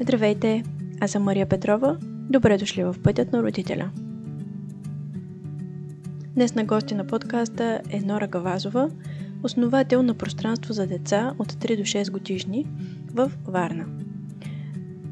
Здравейте! 0.00 0.62
Аз 1.00 1.10
съм 1.10 1.22
Мария 1.22 1.46
Петрова. 1.46 1.96
Добре 2.02 2.58
дошли 2.58 2.84
в 2.84 2.96
Пътят 3.02 3.32
на 3.32 3.42
родителя. 3.42 3.90
Днес 6.34 6.54
на 6.54 6.64
гости 6.64 6.94
на 6.94 7.06
подкаста 7.06 7.80
е 7.90 8.00
Нора 8.00 8.26
Гавазова, 8.26 8.90
основател 9.42 10.02
на 10.02 10.14
пространство 10.14 10.72
за 10.72 10.86
деца 10.86 11.34
от 11.38 11.52
3 11.52 11.76
до 11.76 11.82
6 11.82 12.10
годишни 12.10 12.66
в 13.14 13.32
Варна. 13.46 13.84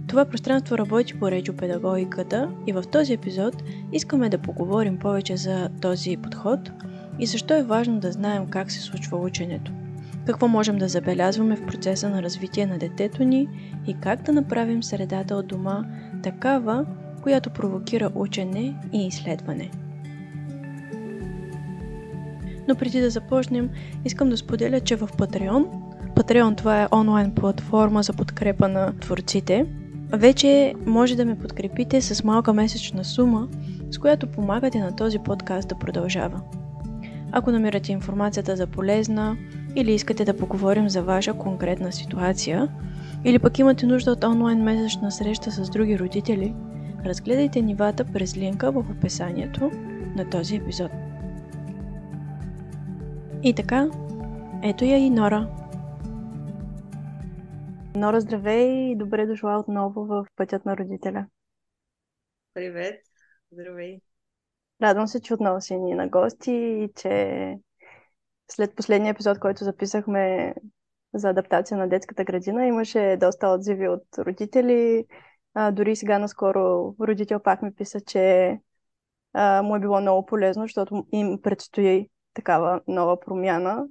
Това 0.08 0.24
пространство 0.24 0.78
работи 0.78 1.18
по 1.18 1.30
речопедагогиката 1.30 2.50
и 2.66 2.72
в 2.72 2.84
този 2.92 3.12
епизод 3.12 3.62
искаме 3.92 4.28
да 4.28 4.38
поговорим 4.38 4.98
повече 4.98 5.36
за 5.36 5.68
този 5.80 6.16
подход 6.16 6.60
и 7.18 7.26
защо 7.26 7.54
е 7.54 7.62
важно 7.62 8.00
да 8.00 8.12
знаем 8.12 8.46
как 8.46 8.70
се 8.70 8.80
случва 8.80 9.18
ученето– 9.18 9.72
какво 10.30 10.48
можем 10.48 10.78
да 10.78 10.88
забелязваме 10.88 11.56
в 11.56 11.66
процеса 11.66 12.08
на 12.08 12.22
развитие 12.22 12.66
на 12.66 12.78
детето 12.78 13.24
ни 13.24 13.48
и 13.86 13.94
как 13.94 14.22
да 14.22 14.32
направим 14.32 14.82
средата 14.82 15.34
от 15.34 15.46
дома 15.46 15.84
такава, 16.22 16.86
която 17.22 17.50
провокира 17.50 18.10
учене 18.14 18.74
и 18.92 19.06
изследване. 19.06 19.70
Но 22.68 22.74
преди 22.74 23.00
да 23.00 23.10
започнем, 23.10 23.70
искам 24.04 24.30
да 24.30 24.36
споделя, 24.36 24.80
че 24.80 24.96
в 24.96 25.08
Patreon, 25.08 25.66
Patreon 26.14 26.56
това 26.56 26.82
е 26.82 26.88
онлайн 26.92 27.34
платформа 27.34 28.02
за 28.02 28.12
подкрепа 28.12 28.68
на 28.68 28.92
творците, 29.00 29.66
вече 30.12 30.74
може 30.86 31.16
да 31.16 31.24
ме 31.24 31.38
подкрепите 31.38 32.02
с 32.02 32.24
малка 32.24 32.52
месечна 32.52 33.04
сума, 33.04 33.48
с 33.90 33.98
която 33.98 34.26
помагате 34.26 34.78
на 34.78 34.96
този 34.96 35.18
подкаст 35.18 35.68
да 35.68 35.78
продължава. 35.78 36.40
Ако 37.32 37.50
намирате 37.50 37.92
информацията 37.92 38.56
за 38.56 38.66
полезна 38.66 39.36
или 39.76 39.92
искате 39.92 40.24
да 40.24 40.36
поговорим 40.36 40.88
за 40.88 41.02
ваша 41.02 41.34
конкретна 41.34 41.92
ситуация, 41.92 42.68
или 43.24 43.38
пък 43.38 43.58
имате 43.58 43.86
нужда 43.86 44.12
от 44.12 44.24
онлайн 44.24 44.62
месечна 44.62 45.10
среща 45.10 45.50
с 45.50 45.70
други 45.70 45.98
родители, 45.98 46.54
разгледайте 47.04 47.62
нивата 47.62 48.04
през 48.04 48.36
линка 48.36 48.72
в 48.72 48.78
описанието 48.78 49.70
на 50.16 50.30
този 50.30 50.56
епизод. 50.56 50.90
И 53.42 53.54
така, 53.54 53.90
ето 54.62 54.84
я 54.84 54.96
и 54.96 55.10
Нора. 55.10 55.48
Нора, 57.94 58.20
здравей 58.20 58.90
и 58.90 58.96
добре 58.96 59.26
дошла 59.26 59.58
отново 59.58 60.04
в 60.04 60.26
Пътят 60.36 60.64
на 60.64 60.76
родителя. 60.76 61.26
Привет, 62.54 63.00
здравей. 63.52 64.00
Радвам 64.82 65.08
се, 65.08 65.20
че 65.20 65.34
отново 65.34 65.60
си 65.60 65.76
ни 65.76 65.94
на 65.94 66.08
гости 66.08 66.52
и 66.52 66.88
че 66.96 67.58
след 68.50 68.76
последния 68.76 69.10
епизод, 69.10 69.38
който 69.38 69.64
записахме 69.64 70.54
за 71.14 71.28
адаптация 71.30 71.78
на 71.78 71.88
детската 71.88 72.24
градина, 72.24 72.66
имаше 72.66 73.16
доста 73.20 73.48
отзиви 73.48 73.88
от 73.88 74.04
родители. 74.18 75.04
А, 75.54 75.70
дори 75.70 75.96
сега 75.96 76.18
наскоро 76.18 76.94
родител 77.00 77.40
пак 77.40 77.62
ми 77.62 77.74
писа, 77.74 78.00
че 78.00 78.56
а, 79.32 79.62
му 79.62 79.76
е 79.76 79.80
било 79.80 80.00
много 80.00 80.26
полезно, 80.26 80.64
защото 80.64 81.06
им 81.12 81.42
предстои 81.42 82.08
такава 82.34 82.80
нова 82.88 83.20
промяна. 83.20 83.86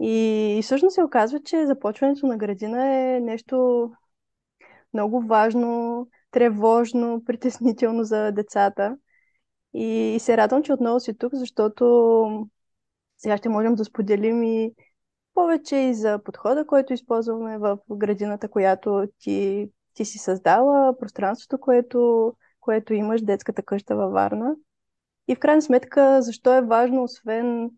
И, 0.00 0.56
и 0.58 0.62
всъщност 0.62 0.94
се 0.94 1.02
оказва, 1.02 1.40
че 1.40 1.66
започването 1.66 2.26
на 2.26 2.36
градина 2.36 2.94
е 2.94 3.20
нещо 3.20 3.90
много 4.94 5.20
важно, 5.20 6.08
тревожно, 6.30 7.22
притеснително 7.26 8.04
за 8.04 8.32
децата. 8.32 8.96
И, 9.74 10.14
и 10.16 10.18
се 10.18 10.36
радвам, 10.36 10.62
че 10.62 10.72
отново 10.72 11.00
си 11.00 11.18
тук, 11.18 11.34
защото 11.34 12.48
сега 13.18 13.36
ще 13.36 13.48
можем 13.48 13.74
да 13.74 13.84
споделим 13.84 14.42
и 14.42 14.74
повече 15.34 15.76
и 15.76 15.94
за 15.94 16.18
подхода, 16.24 16.66
който 16.66 16.92
използваме 16.92 17.58
в 17.58 17.78
градината, 17.90 18.48
която 18.48 19.06
ти, 19.18 19.70
ти 19.94 20.04
си 20.04 20.18
създала, 20.18 20.98
пространството, 20.98 21.60
което, 21.60 22.32
което 22.60 22.94
имаш, 22.94 23.22
детската 23.22 23.62
къща 23.62 23.96
във 23.96 24.12
Варна. 24.12 24.54
И 25.28 25.34
в 25.34 25.38
крайна 25.38 25.62
сметка, 25.62 26.22
защо 26.22 26.54
е 26.54 26.62
важно, 26.62 27.02
освен 27.02 27.70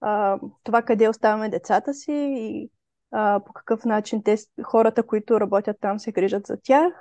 а, 0.00 0.38
това 0.64 0.82
къде 0.82 1.08
оставяме 1.08 1.48
децата 1.48 1.94
си 1.94 2.12
и 2.12 2.70
а, 3.10 3.40
по 3.46 3.52
какъв 3.52 3.84
начин 3.84 4.22
те, 4.22 4.36
хората, 4.62 5.02
които 5.02 5.40
работят 5.40 5.76
там, 5.80 5.98
се 5.98 6.12
грижат 6.12 6.46
за 6.46 6.56
тях, 6.62 6.92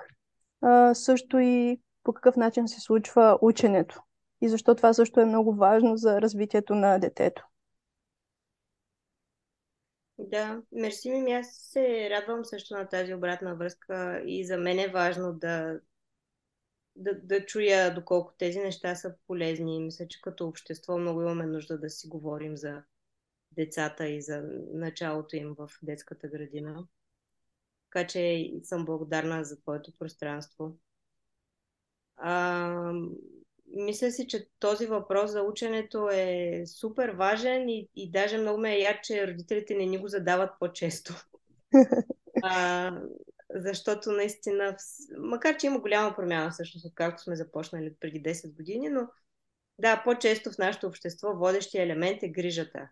а, 0.62 0.94
също 0.94 1.40
и 1.40 1.79
по 2.03 2.13
какъв 2.13 2.35
начин 2.35 2.67
се 2.67 2.81
случва 2.81 3.38
ученето 3.41 4.02
и 4.41 4.50
защо 4.50 4.75
това 4.75 4.94
също 4.94 5.19
е 5.19 5.25
много 5.25 5.56
важно 5.56 5.97
за 5.97 6.22
развитието 6.22 6.75
на 6.75 7.00
детето. 7.00 7.46
Да, 10.18 10.62
мерси 10.72 11.12
ми. 11.12 11.34
Аз 11.34 11.48
се 11.56 12.09
радвам 12.09 12.46
също 12.46 12.74
на 12.74 12.90
тази 12.90 13.14
обратна 13.14 13.56
връзка 13.56 14.24
и 14.26 14.46
за 14.46 14.58
мен 14.58 14.80
е 14.80 14.88
важно 14.88 15.34
да, 15.34 15.80
да, 16.96 17.22
да 17.22 17.46
чуя 17.46 17.94
доколко 17.94 18.34
тези 18.38 18.59
неща 18.59 18.96
са 18.96 19.16
полезни. 19.28 19.80
Мисля, 19.80 20.08
че 20.08 20.22
като 20.22 20.48
общество 20.48 20.98
много 20.98 21.22
имаме 21.22 21.46
нужда 21.46 21.78
да 21.78 21.90
си 21.90 22.08
говорим 22.08 22.58
за 22.58 22.84
децата 23.52 24.08
и 24.08 24.22
за 24.22 24.44
началото 24.74 25.36
им 25.36 25.56
в 25.58 25.70
детската 25.84 26.28
градина. 26.28 26.88
Така 27.90 28.08
че 28.08 28.52
съм 28.64 28.86
благодарна 28.86 29.44
за 29.44 29.62
твоето 29.62 29.97
пространство. 29.97 30.78
А, 32.18 32.94
мисля 33.68 34.12
си, 34.12 34.28
че 34.28 34.48
този 34.59 34.86
въпрос 34.86 35.31
за 35.31 35.42
ученето 35.42 36.09
е 36.09 36.64
супер 36.68 37.09
важен 37.09 37.70
и, 37.70 37.90
и 37.96 38.12
даже 38.12 38.38
много 38.38 38.59
ме 38.59 38.76
е 38.76 38.80
яд, 38.80 38.98
че 39.03 39.28
родителите 39.28 39.76
не 39.76 39.86
ни 39.86 39.98
го 39.98 40.08
задават 40.08 40.52
по-често. 40.59 41.14
а, 42.44 42.92
защото 43.56 44.12
наистина, 44.12 44.78
макар 45.18 45.58
че 45.58 45.68
има 45.68 45.80
голяма 45.80 46.16
промяна 46.16 46.52
всъщност, 46.52 46.86
откакто 46.86 47.24
сме 47.24 47.36
започнали 47.36 47.94
преди 48.00 48.24
10 48.24 48.56
години, 48.56 48.90
но 48.90 49.08
да, 49.80 50.02
по-често 50.03 50.52
в 50.52 50.58
нашето 50.58 50.88
общество 50.88 51.34
водещия 51.34 51.84
елемент 51.84 52.24
е 52.24 52.30
грижата. 52.30 52.90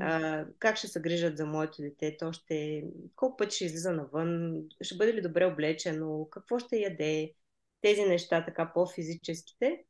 А, 0.00 0.44
как 0.58 0.76
ще 0.76 0.88
се 0.88 1.00
грижат 1.00 1.36
за 1.36 1.46
моето 1.46 1.82
дете? 1.82 2.16
То 2.16 2.32
ще... 2.32 2.84
Колко 3.16 3.36
пъти 3.36 3.56
ще 3.56 3.64
излиза 3.64 3.92
навън? 3.92 4.62
Ще 4.80 4.96
бъде 4.96 5.14
ли 5.14 5.22
добре 5.22 5.44
облечено? 5.44 6.28
Какво 6.30 6.58
ще 6.58 6.76
яде? 6.76 7.32
Тези 7.80 8.02
неща, 8.04 8.44
така 8.44 8.72
по-физическите 8.74 9.84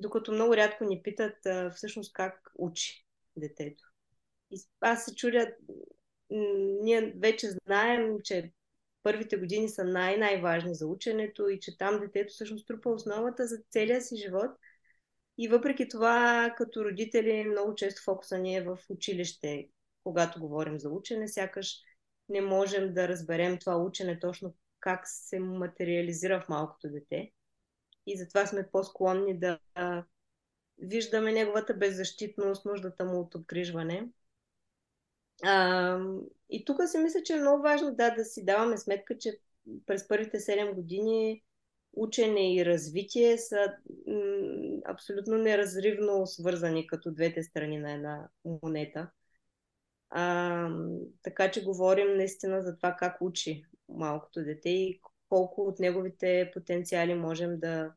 докато 0.00 0.32
много 0.32 0.56
рядко 0.56 0.84
ни 0.84 1.02
питат 1.02 1.46
а, 1.46 1.70
всъщност 1.70 2.12
как 2.12 2.50
учи 2.54 3.06
детето. 3.36 3.84
И 4.50 4.60
аз 4.80 5.04
се 5.04 5.14
чудя, 5.14 5.54
ние 6.82 7.14
вече 7.16 7.50
знаем, 7.50 8.16
че 8.24 8.52
първите 9.02 9.36
години 9.36 9.68
са 9.68 9.84
най-най-важни 9.84 10.74
за 10.74 10.86
ученето 10.86 11.48
и 11.48 11.60
че 11.60 11.78
там 11.78 12.00
детето 12.00 12.32
всъщност 12.32 12.66
трупа 12.66 12.90
основата 12.90 13.46
за 13.46 13.58
целия 13.70 14.00
си 14.00 14.16
живот. 14.16 14.50
И 15.38 15.48
въпреки 15.48 15.88
това, 15.88 16.54
като 16.56 16.84
родители, 16.84 17.44
много 17.44 17.74
често 17.74 18.02
фокуса 18.02 18.38
ни 18.38 18.56
е 18.56 18.62
в 18.62 18.78
училище, 18.88 19.68
когато 20.04 20.40
говорим 20.40 20.78
за 20.78 20.90
учене, 20.90 21.28
сякаш 21.28 21.78
не 22.28 22.40
можем 22.40 22.94
да 22.94 23.08
разберем 23.08 23.58
това 23.58 23.76
учене 23.76 24.20
точно 24.20 24.54
как 24.80 25.00
се 25.04 25.38
материализира 25.38 26.40
в 26.40 26.48
малкото 26.48 26.88
дете 26.88 27.32
и 28.12 28.18
затова 28.18 28.46
сме 28.46 28.68
по-склонни 28.72 29.38
да 29.38 29.58
виждаме 30.78 31.32
неговата 31.32 31.74
беззащитност, 31.74 32.64
нуждата 32.64 33.04
му 33.04 33.20
от 33.20 33.34
обгрижване. 33.34 34.08
А, 35.44 36.00
и 36.50 36.64
тук 36.64 36.78
си 36.86 36.98
мисля, 36.98 37.22
че 37.22 37.32
е 37.32 37.40
много 37.40 37.62
важно 37.62 37.94
да, 37.94 38.10
да 38.10 38.24
си 38.24 38.44
даваме 38.44 38.76
сметка, 38.76 39.18
че 39.18 39.38
през 39.86 40.08
първите 40.08 40.38
7 40.40 40.74
години 40.74 41.42
учене 41.92 42.54
и 42.54 42.66
развитие 42.66 43.38
са 43.38 43.74
м- 44.06 44.80
абсолютно 44.84 45.38
неразривно 45.38 46.26
свързани 46.26 46.86
като 46.86 47.10
двете 47.12 47.42
страни 47.42 47.78
на 47.78 47.92
една 47.92 48.28
монета. 48.62 49.10
А, 50.10 50.70
така 51.22 51.50
че 51.50 51.64
говорим 51.64 52.16
наистина 52.16 52.62
за 52.62 52.76
това 52.76 52.96
как 52.98 53.16
учи 53.20 53.64
малкото 53.88 54.44
дете 54.44 54.68
и 54.68 55.00
колко 55.28 55.62
от 55.62 55.78
неговите 55.78 56.50
потенциали 56.54 57.14
можем 57.14 57.60
да 57.60 57.92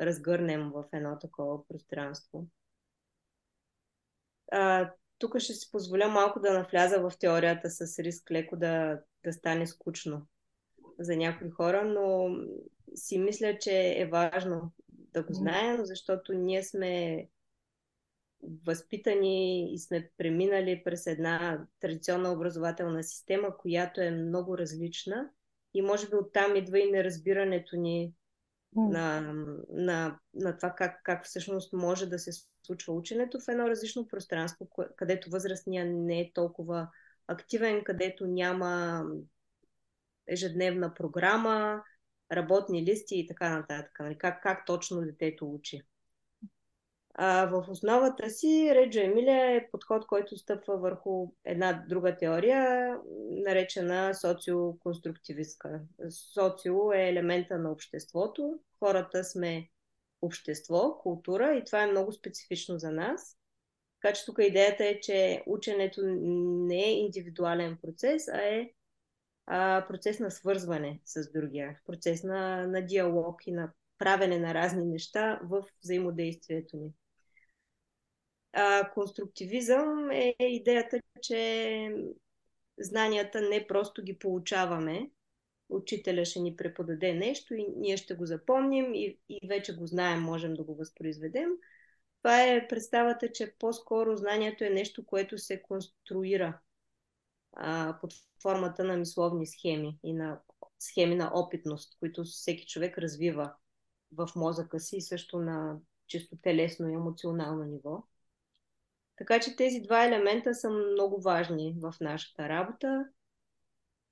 разгърнем 0.00 0.70
в 0.70 0.84
едно 0.92 1.18
такова 1.18 1.68
пространство. 1.68 2.46
А, 4.52 4.92
тук 5.18 5.38
ще 5.38 5.52
си 5.52 5.70
позволя 5.72 6.08
малко 6.08 6.40
да 6.40 6.52
навляза 6.52 7.00
в 7.00 7.12
теорията 7.20 7.70
с 7.70 7.98
риск 7.98 8.30
леко 8.30 8.56
да, 8.56 9.00
да 9.24 9.32
стане 9.32 9.66
скучно 9.66 10.26
за 10.98 11.16
някои 11.16 11.50
хора, 11.50 11.84
но 11.84 12.36
си 12.94 13.18
мисля, 13.18 13.58
че 13.58 13.94
е 13.96 14.06
важно 14.06 14.72
да 14.88 15.22
го 15.22 15.32
знаем, 15.32 15.84
защото 15.84 16.32
ние 16.32 16.62
сме 16.62 17.28
възпитани 18.66 19.72
и 19.74 19.78
сме 19.78 20.10
преминали 20.16 20.84
през 20.84 21.06
една 21.06 21.66
традиционна 21.80 22.32
образователна 22.32 23.04
система, 23.04 23.56
която 23.56 24.00
е 24.00 24.10
много 24.10 24.58
различна 24.58 25.30
и 25.74 25.82
може 25.82 26.08
би 26.08 26.16
оттам 26.16 26.56
идва 26.56 26.78
и 26.78 26.90
неразбирането 26.90 27.76
ни 27.76 28.12
на, 28.76 29.20
на, 29.70 30.18
на 30.34 30.56
това 30.56 30.70
как, 30.70 31.00
как 31.04 31.24
всъщност 31.24 31.72
може 31.72 32.06
да 32.06 32.18
се 32.18 32.30
случва 32.62 32.94
ученето 32.94 33.40
в 33.40 33.48
едно 33.48 33.68
различно 33.68 34.08
пространство, 34.08 34.68
където 34.96 35.30
възрастния 35.30 35.86
не 35.86 36.20
е 36.20 36.32
толкова 36.32 36.88
активен, 37.26 37.84
където 37.84 38.26
няма 38.26 39.04
ежедневна 40.26 40.94
програма, 40.94 41.82
работни 42.32 42.84
листи 42.84 43.18
и 43.18 43.26
така 43.26 43.58
нататък. 43.58 43.96
Нали? 44.00 44.18
Как, 44.18 44.42
как 44.42 44.66
точно 44.66 45.00
детето 45.00 45.54
учи. 45.54 45.82
В 47.20 47.64
основата 47.68 48.30
си 48.30 48.70
Реджо 48.74 49.00
Емилия 49.00 49.56
е 49.56 49.70
подход, 49.70 50.06
който 50.06 50.36
стъпва 50.36 50.76
върху 50.76 51.28
една 51.44 51.84
друга 51.88 52.16
теория, 52.16 52.96
наречена 53.30 54.14
социоконструктивистка. 54.14 55.80
Социо 56.34 56.92
е 56.92 57.08
елемента 57.08 57.58
на 57.58 57.70
обществото. 57.70 58.60
Хората 58.78 59.24
сме 59.24 59.68
общество, 60.22 60.98
култура 60.98 61.54
и 61.54 61.64
това 61.64 61.82
е 61.82 61.90
много 61.90 62.12
специфично 62.12 62.78
за 62.78 62.90
нас. 62.90 63.36
Така 64.02 64.14
че 64.14 64.24
тук 64.24 64.38
идеята 64.40 64.84
е, 64.84 65.00
че 65.00 65.42
ученето 65.46 66.00
не 66.04 66.84
е 66.84 66.92
индивидуален 66.92 67.78
процес, 67.82 68.28
а 68.28 68.42
е 68.42 68.70
а, 69.46 69.86
процес 69.88 70.20
на 70.20 70.30
свързване 70.30 71.00
с 71.04 71.32
другия, 71.32 71.80
процес 71.86 72.24
на, 72.24 72.66
на 72.66 72.86
диалог 72.86 73.46
и 73.46 73.52
на 73.52 73.72
правене 73.98 74.38
на 74.38 74.54
разни 74.54 74.84
неща 74.84 75.40
в 75.42 75.64
взаимодействието 75.82 76.76
ни. 76.76 76.92
А, 78.52 78.90
конструктивизъм 78.90 80.10
е 80.10 80.34
идеята, 80.38 81.00
че 81.22 81.94
знанията 82.78 83.40
не 83.40 83.66
просто 83.66 84.02
ги 84.02 84.18
получаваме, 84.18 85.10
учителя 85.68 86.24
ще 86.24 86.40
ни 86.40 86.56
преподаде 86.56 87.12
нещо 87.12 87.54
и 87.54 87.66
ние 87.76 87.96
ще 87.96 88.14
го 88.14 88.26
запомним 88.26 88.94
и, 88.94 89.18
и 89.28 89.48
вече 89.48 89.76
го 89.76 89.86
знаем, 89.86 90.22
можем 90.22 90.54
да 90.54 90.62
го 90.62 90.74
възпроизведем. 90.74 91.48
Това 92.22 92.42
е 92.42 92.68
представата, 92.68 93.32
че 93.32 93.54
по-скоро 93.58 94.16
знанието 94.16 94.64
е 94.64 94.70
нещо, 94.70 95.06
което 95.06 95.38
се 95.38 95.62
конструира 95.62 96.58
а, 97.52 97.98
под 98.00 98.12
формата 98.42 98.84
на 98.84 98.96
мисловни 98.96 99.46
схеми 99.46 99.98
и 100.02 100.12
на 100.12 100.40
схеми 100.78 101.14
на 101.14 101.30
опитност, 101.34 101.96
които 102.00 102.24
всеки 102.24 102.66
човек 102.66 102.98
развива 102.98 103.52
в 104.12 104.28
мозъка 104.36 104.80
си 104.80 105.00
също 105.00 105.38
на 105.38 105.78
чисто 106.06 106.36
телесно 106.36 106.88
и 106.88 106.94
емоционално 106.94 107.64
ниво. 107.64 108.02
Така 109.18 109.40
че 109.40 109.56
тези 109.56 109.80
два 109.80 110.04
елемента 110.04 110.54
са 110.54 110.70
много 110.70 111.20
важни 111.20 111.76
в 111.80 111.94
нашата 112.00 112.48
работа. 112.48 113.04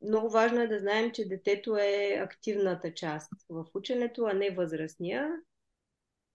Много 0.02 0.30
важно 0.30 0.60
е 0.60 0.66
да 0.66 0.78
знаем, 0.78 1.12
че 1.12 1.28
детето 1.28 1.76
е 1.76 2.20
активната 2.22 2.94
част 2.94 3.32
в 3.48 3.66
ученето, 3.74 4.24
а 4.24 4.32
не 4.32 4.50
възрастния. 4.50 5.30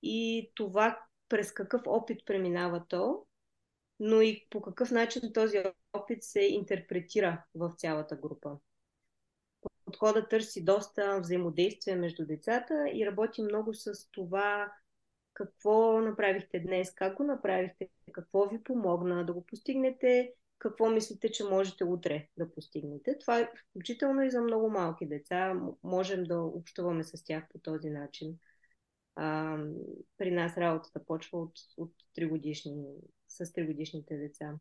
И 0.04 0.52
това 0.56 1.00
през 1.30 1.52
какъв 1.52 1.82
опит 1.86 2.26
преминава 2.26 2.86
то, 2.88 3.26
но 4.00 4.22
и 4.22 4.48
по 4.50 4.62
какъв 4.62 4.92
начин 4.92 5.34
този 5.34 5.64
опит 5.94 6.24
се 6.24 6.42
интерпретира 6.42 7.44
в 7.56 7.74
цялата 7.78 8.16
група. 8.16 8.58
Подходът 9.86 10.30
търси 10.30 10.66
доста 10.66 11.20
взаимодействие 11.20 11.96
между 11.96 12.26
децата 12.26 12.90
и 12.94 13.06
работи 13.06 13.42
много 13.42 13.74
с 13.74 14.12
това 14.12 14.74
какво 15.42 16.02
направихте 16.02 16.60
днес, 16.60 16.94
как 16.96 17.18
го 17.18 17.24
направихте, 17.24 17.90
какво 18.12 18.48
ви 18.48 18.64
помогна 18.64 19.26
да 19.26 19.34
го 19.34 19.46
постигнете, 19.46 20.34
какво 20.60 20.90
мислите, 20.90 21.32
че 21.32 21.44
можете 21.44 21.84
утре 21.84 22.28
да 22.38 22.52
постигнете. 22.52 23.18
Това 23.20 23.40
е 23.40 23.52
включително 23.70 24.24
и 24.24 24.32
за 24.32 24.42
много 24.42 24.70
малки 24.70 25.06
деца. 25.06 25.54
Можем 25.84 26.24
да 26.24 26.42
общуваме 26.42 27.04
с 27.04 27.24
тях 27.24 27.44
по 27.52 27.60
този 27.60 27.90
начин. 27.90 28.38
А, 29.16 29.58
при 30.18 30.32
нас 30.32 30.58
работата 30.58 31.06
почва 31.06 31.40
от, 31.40 31.54
от 31.78 31.92
3 32.18 32.30
годишни, 32.30 32.86
с 33.28 33.46
3 33.46 33.68
годишните 33.68 34.18
деца. 34.18 34.54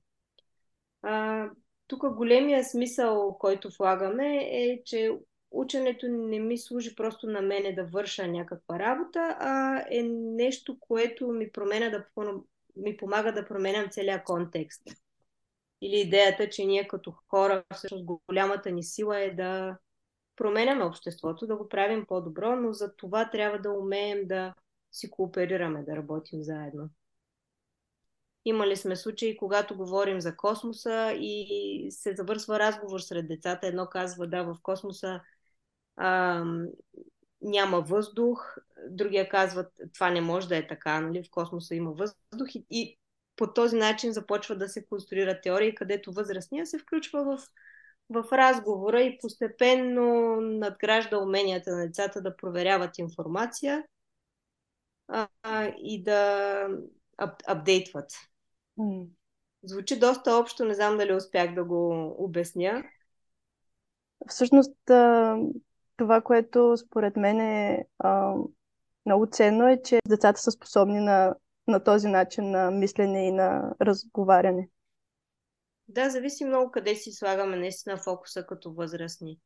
А, 1.02 1.46
тук 1.86 2.14
големия 2.14 2.64
смисъл, 2.64 3.36
който 3.38 3.68
влагаме 3.78 4.38
е, 4.38 4.82
че 4.84 5.18
ученето 5.50 6.08
не 6.08 6.38
ми 6.38 6.58
служи 6.58 6.94
просто 6.94 7.26
на 7.26 7.42
мене 7.42 7.72
да 7.72 7.84
върша 7.84 8.28
някаква 8.28 8.78
работа, 8.78 9.36
а 9.40 9.84
е 9.90 10.02
нещо, 10.02 10.78
което 10.80 11.28
ми, 11.28 11.52
променя 11.52 11.90
да, 11.90 12.04
ми 12.76 12.96
помага 12.96 13.32
да 13.32 13.46
променям 13.46 13.90
целия 13.90 14.24
контекст. 14.24 14.82
Или 15.82 15.96
идеята, 15.96 16.48
че 16.48 16.64
ние 16.64 16.88
като 16.88 17.14
хора, 17.28 17.64
всъщност 17.74 18.04
голямата 18.28 18.70
ни 18.70 18.82
сила 18.82 19.20
е 19.20 19.30
да 19.30 19.78
променяме 20.36 20.84
обществото, 20.84 21.46
да 21.46 21.56
го 21.56 21.68
правим 21.68 22.06
по-добро, 22.06 22.56
но 22.56 22.72
за 22.72 22.96
това 22.96 23.30
трябва 23.30 23.58
да 23.58 23.70
умеем 23.70 24.26
да 24.26 24.54
си 24.92 25.10
кооперираме, 25.10 25.82
да 25.82 25.96
работим 25.96 26.42
заедно. 26.42 26.90
Имали 28.44 28.76
сме 28.76 28.96
случаи, 28.96 29.36
когато 29.36 29.76
говорим 29.76 30.20
за 30.20 30.36
космоса 30.36 31.12
и 31.20 31.86
се 31.90 32.14
завършва 32.14 32.58
разговор 32.58 33.00
сред 33.00 33.28
децата. 33.28 33.66
Едно 33.66 33.86
казва, 33.86 34.26
да, 34.26 34.42
в 34.42 34.56
космоса 34.62 35.20
а, 36.00 36.44
няма 37.42 37.80
въздух, 37.80 38.56
другия 38.88 39.28
казва, 39.28 39.66
това 39.94 40.10
не 40.10 40.20
може 40.20 40.48
да 40.48 40.56
е 40.56 40.66
така, 40.66 41.00
нали? 41.00 41.24
в 41.24 41.30
космоса 41.30 41.74
има 41.74 41.90
въздух 41.92 42.54
и, 42.54 42.66
и 42.70 42.98
по 43.36 43.52
този 43.52 43.76
начин 43.76 44.12
започва 44.12 44.56
да 44.56 44.68
се 44.68 44.86
конструира 44.86 45.40
теории, 45.40 45.74
където 45.74 46.12
възрастния 46.12 46.66
се 46.66 46.78
включва 46.78 47.24
в, 47.24 47.38
в 48.10 48.32
разговора 48.32 49.02
и 49.02 49.18
постепенно 49.18 50.40
надгражда 50.40 51.18
уменията 51.18 51.76
на 51.76 51.86
децата 51.86 52.22
да 52.22 52.36
проверяват 52.36 52.98
информация 52.98 53.84
а, 55.08 55.28
и 55.78 56.02
да 56.02 56.66
ап, 57.18 57.42
апдейтват. 57.46 58.12
Mm. 58.78 59.06
Звучи 59.62 59.98
доста 59.98 60.32
общо, 60.32 60.64
не 60.64 60.74
знам 60.74 60.96
дали 60.96 61.14
успях 61.14 61.54
да 61.54 61.64
го 61.64 62.14
обясня. 62.24 62.84
Всъщност, 64.28 64.76
това, 66.00 66.20
което 66.20 66.76
според 66.76 67.16
мен 67.16 67.40
е 67.40 67.84
а, 67.98 68.34
много 69.06 69.26
ценно 69.26 69.68
е, 69.68 69.82
че 69.82 69.98
децата 70.08 70.40
са 70.40 70.50
способни 70.50 71.00
на, 71.00 71.34
на 71.68 71.84
този 71.84 72.08
начин 72.08 72.50
на 72.50 72.70
мислене 72.70 73.26
и 73.26 73.32
на 73.32 73.74
разговаряне. 73.82 74.68
Да, 75.88 76.10
зависи 76.10 76.44
много 76.44 76.70
къде 76.70 76.94
си 76.94 77.12
слагаме 77.12 77.56
наистина 77.56 77.96
фокуса 77.96 78.46
като 78.46 78.72
възрастни. 78.72 79.38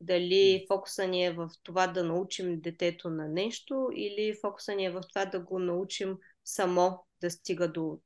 Дали 0.00 0.66
фокуса 0.68 1.06
ни 1.06 1.26
е 1.26 1.32
в 1.32 1.48
това 1.62 1.86
да 1.86 2.04
научим 2.04 2.60
детето 2.60 3.10
на 3.10 3.28
нещо 3.28 3.88
или 3.94 4.38
фокуса 4.40 4.74
ни 4.74 4.86
е 4.86 4.90
в 4.90 5.00
това 5.08 5.24
да 5.24 5.40
го 5.40 5.58
научим 5.58 6.18
само 6.44 7.04
да 7.20 7.30
стига 7.30 7.72
до 7.72 8.00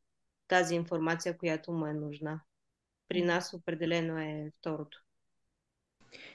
тази 0.49 0.75
информация, 0.75 1.39
която 1.39 1.73
му 1.73 1.87
е 1.87 1.93
нужна. 1.93 2.41
При 3.09 3.23
нас 3.23 3.55
определено 3.55 4.19
е 4.19 4.51
второто. 4.59 5.04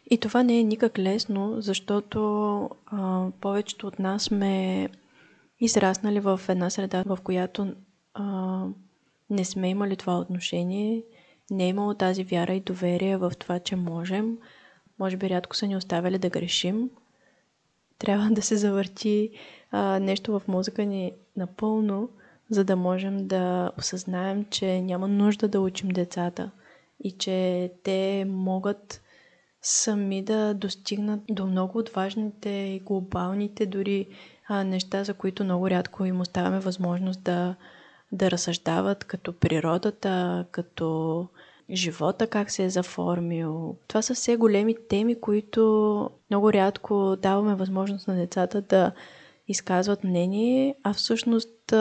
И 0.09 0.17
това 0.17 0.43
не 0.43 0.59
е 0.59 0.63
никак 0.63 0.99
лесно, 0.99 1.61
защото 1.61 2.19
а, 2.85 3.27
повечето 3.41 3.87
от 3.87 3.99
нас 3.99 4.23
сме 4.23 4.89
израснали 5.59 6.19
в 6.19 6.41
една 6.49 6.69
среда, 6.69 7.03
в 7.05 7.17
която 7.23 7.73
а, 8.13 8.65
не 9.29 9.45
сме 9.45 9.69
имали 9.69 9.95
това 9.95 10.19
отношение, 10.19 11.03
не 11.51 11.65
е 11.65 11.69
имало 11.69 11.93
тази 11.93 12.23
вяра 12.23 12.53
и 12.53 12.59
доверие 12.59 13.17
в 13.17 13.31
това, 13.39 13.59
че 13.59 13.75
можем. 13.75 14.37
Може 14.99 15.17
би 15.17 15.29
рядко 15.29 15.55
са 15.55 15.67
ни 15.67 15.77
оставили 15.77 16.17
да 16.17 16.29
грешим. 16.29 16.89
Трябва 17.99 18.29
да 18.29 18.41
се 18.41 18.55
завърти 18.55 19.29
а, 19.71 19.99
нещо 19.99 20.39
в 20.39 20.47
мозъка 20.47 20.85
ни 20.85 21.11
напълно, 21.37 22.09
за 22.49 22.63
да 22.63 22.75
можем 22.75 23.27
да 23.27 23.71
осъзнаем, 23.77 24.45
че 24.49 24.81
няма 24.81 25.07
нужда 25.07 25.47
да 25.47 25.61
учим 25.61 25.89
децата 25.89 26.51
и 27.03 27.11
че 27.11 27.71
те 27.83 28.25
могат 28.29 29.01
сами 29.61 30.23
да 30.23 30.53
достигнат 30.53 31.21
до 31.29 31.45
много 31.45 31.77
от 31.79 31.89
важните 31.89 32.49
и 32.49 32.79
глобалните 32.79 33.65
дори 33.65 34.07
а, 34.47 34.63
неща, 34.63 35.03
за 35.03 35.13
които 35.13 35.43
много 35.43 35.69
рядко 35.69 36.05
им 36.05 36.21
оставяме 36.21 36.59
възможност 36.59 37.23
да, 37.23 37.55
да 38.11 38.31
разсъждават, 38.31 39.03
като 39.03 39.33
природата, 39.33 40.45
като 40.51 41.27
живота, 41.71 42.27
как 42.27 42.51
се 42.51 42.63
е 42.63 42.69
заформил. 42.69 43.77
Това 43.87 44.01
са 44.01 44.13
все 44.13 44.35
големи 44.35 44.75
теми, 44.89 45.21
които 45.21 46.09
много 46.29 46.53
рядко 46.53 47.15
даваме 47.21 47.55
възможност 47.55 48.07
на 48.07 48.15
децата 48.15 48.61
да 48.61 48.91
изказват 49.47 50.03
мнение, 50.03 50.75
а 50.83 50.93
всъщност 50.93 51.73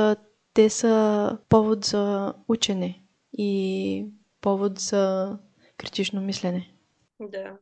те 0.55 0.71
са 0.71 1.39
повод 1.49 1.85
за 1.85 2.35
учене 2.49 3.03
и 3.33 4.07
повод 4.41 4.79
за 4.79 5.39
критично 5.77 6.21
мислене. 6.21 6.73
Да. 7.21 7.57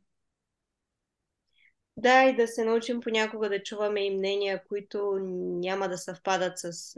Да, 1.97 2.25
и 2.25 2.37
да 2.37 2.49
се 2.49 2.65
научим 2.65 3.01
понякога 3.01 3.49
да 3.49 3.63
чуваме 3.63 4.07
и 4.07 4.17
мнения, 4.17 4.63
които 4.69 5.19
няма 5.61 5.89
да 5.89 5.99
съвпадат 5.99 6.59
с 6.59 6.95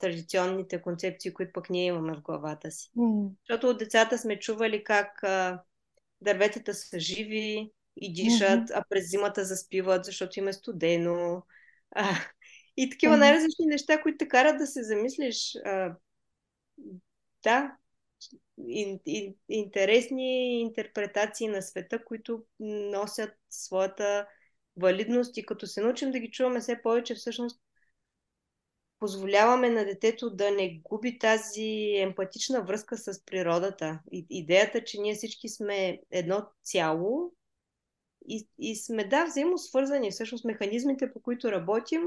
традиционните 0.00 0.82
концепции, 0.82 1.34
които 1.34 1.52
пък 1.52 1.70
ние 1.70 1.86
имаме 1.86 2.16
в 2.16 2.22
главата 2.22 2.70
си. 2.70 2.90
Mm. 2.96 3.30
Защото 3.48 3.68
от 3.68 3.78
децата 3.78 4.18
сме 4.18 4.38
чували 4.38 4.84
как 4.84 5.22
а, 5.22 5.62
дърветата 6.20 6.74
са 6.74 7.00
живи 7.00 7.72
и 7.96 8.12
дишат, 8.12 8.68
mm-hmm. 8.68 8.72
а 8.74 8.84
през 8.88 9.10
зимата 9.10 9.44
заспиват, 9.44 10.04
защото 10.04 10.38
им 10.38 10.48
е 10.48 10.52
студено. 10.52 11.42
А, 11.90 12.10
и 12.76 12.90
такива 12.90 13.14
mm-hmm. 13.14 13.18
най-различни 13.18 13.66
неща, 13.66 14.02
които 14.02 14.18
те 14.18 14.28
карат 14.28 14.58
да 14.58 14.66
се 14.66 14.82
замислиш. 14.82 15.56
А, 15.64 15.94
да, 17.42 17.76
ин, 18.66 19.00
ин, 19.06 19.34
интересни 19.48 20.60
интерпретации 20.60 21.48
на 21.48 21.62
света, 21.62 22.04
които 22.04 22.44
носят 22.60 23.30
своята 23.50 24.26
валидност 24.76 25.36
и 25.36 25.46
като 25.46 25.66
се 25.66 25.80
научим 25.80 26.10
да 26.10 26.18
ги 26.18 26.30
чуваме 26.30 26.60
все 26.60 26.82
повече, 26.82 27.14
всъщност 27.14 27.60
позволяваме 28.98 29.70
на 29.70 29.84
детето 29.84 30.30
да 30.30 30.50
не 30.50 30.80
губи 30.84 31.18
тази 31.18 31.94
емпатична 31.96 32.62
връзка 32.62 32.96
с 32.96 33.24
природата. 33.24 34.00
И, 34.12 34.26
идеята, 34.30 34.84
че 34.84 35.00
ние 35.00 35.14
всички 35.14 35.48
сме 35.48 36.00
едно 36.10 36.46
цяло 36.62 37.32
и, 38.28 38.48
и 38.58 38.76
сме, 38.76 39.04
да, 39.04 39.24
взаимосвързани. 39.24 40.10
Всъщност 40.10 40.44
механизмите, 40.44 41.12
по 41.12 41.20
които 41.20 41.52
работим, 41.52 42.02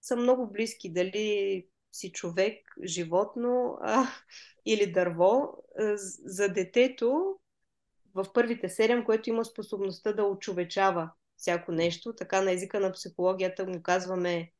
са 0.00 0.16
много 0.16 0.52
близки. 0.52 0.92
Дали 0.92 1.66
си 1.92 2.12
човек, 2.12 2.66
животно 2.84 3.78
а, 3.80 4.06
или 4.66 4.92
дърво. 4.92 5.58
За 6.24 6.48
детето 6.48 7.36
в 8.14 8.26
първите 8.34 8.68
седем, 8.68 9.04
което 9.04 9.30
има 9.30 9.44
способността 9.44 10.12
да 10.12 10.24
очовечава 10.24 11.10
всяко 11.36 11.72
нещо, 11.72 12.14
така 12.14 12.40
на 12.40 12.52
езика 12.52 12.80
на 12.80 12.92
психологията 12.92 13.66
му 13.66 13.82
казваме 13.82 14.50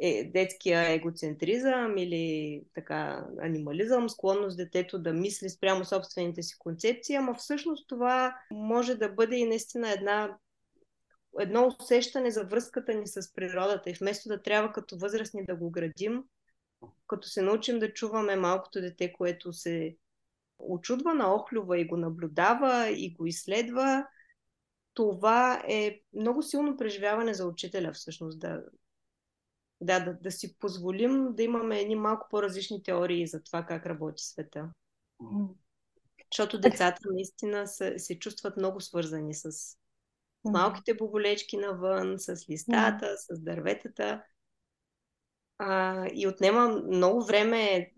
е, 0.00 0.24
детския 0.24 0.90
егоцентризъм 0.90 1.98
или 1.98 2.62
така 2.74 3.26
анимализъм, 3.42 4.08
склонност 4.08 4.56
детето 4.56 4.98
да 4.98 5.12
мисли 5.12 5.50
спрямо 5.50 5.84
собствените 5.84 6.42
си 6.42 6.58
концепции, 6.58 7.16
ама 7.16 7.34
всъщност 7.34 7.88
това 7.88 8.36
може 8.52 8.94
да 8.94 9.08
бъде 9.08 9.36
и 9.36 9.46
наистина 9.46 9.92
една 9.92 10.36
едно 11.40 11.74
усещане 11.80 12.30
за 12.30 12.44
връзката 12.44 12.94
ни 12.94 13.06
с 13.06 13.34
природата 13.34 13.90
и 13.90 13.94
вместо 13.94 14.28
да 14.28 14.42
трябва 14.42 14.72
като 14.72 14.98
възрастни 14.98 15.44
да 15.44 15.56
го 15.56 15.70
градим, 15.70 16.22
като 17.06 17.28
се 17.28 17.42
научим 17.42 17.78
да 17.78 17.92
чуваме 17.92 18.36
малкото 18.36 18.80
дете, 18.80 19.12
което 19.12 19.52
се 19.52 19.96
очудва 20.58 21.14
на 21.14 21.34
охлюва 21.34 21.80
и 21.80 21.86
го 21.86 21.96
наблюдава 21.96 22.90
и 22.90 23.14
го 23.14 23.26
изследва, 23.26 24.08
това 24.94 25.62
е 25.68 26.00
много 26.14 26.42
силно 26.42 26.76
преживяване 26.76 27.34
за 27.34 27.46
учителя 27.46 27.92
всъщност, 27.92 28.38
да, 28.38 28.62
да, 29.80 30.00
да, 30.00 30.18
да 30.22 30.30
си 30.30 30.58
позволим 30.58 31.34
да 31.34 31.42
имаме 31.42 31.80
едни 31.80 31.96
малко 31.96 32.26
по-различни 32.30 32.82
теории 32.82 33.26
за 33.26 33.42
това 33.42 33.66
как 33.66 33.86
работи 33.86 34.22
света. 34.22 34.70
Защото 36.32 36.60
децата 36.60 37.00
наистина 37.10 37.66
се, 37.66 37.98
се 37.98 38.18
чувстват 38.18 38.56
много 38.56 38.80
свързани 38.80 39.34
с 39.34 39.50
малките 40.44 40.94
боболечки 40.94 41.56
навън, 41.56 42.14
с 42.18 42.50
листата, 42.50 43.14
с 43.18 43.40
дърветата. 43.40 44.22
А, 45.58 46.06
и 46.14 46.28
отнема 46.28 46.68
много 46.68 47.24
време 47.24 47.90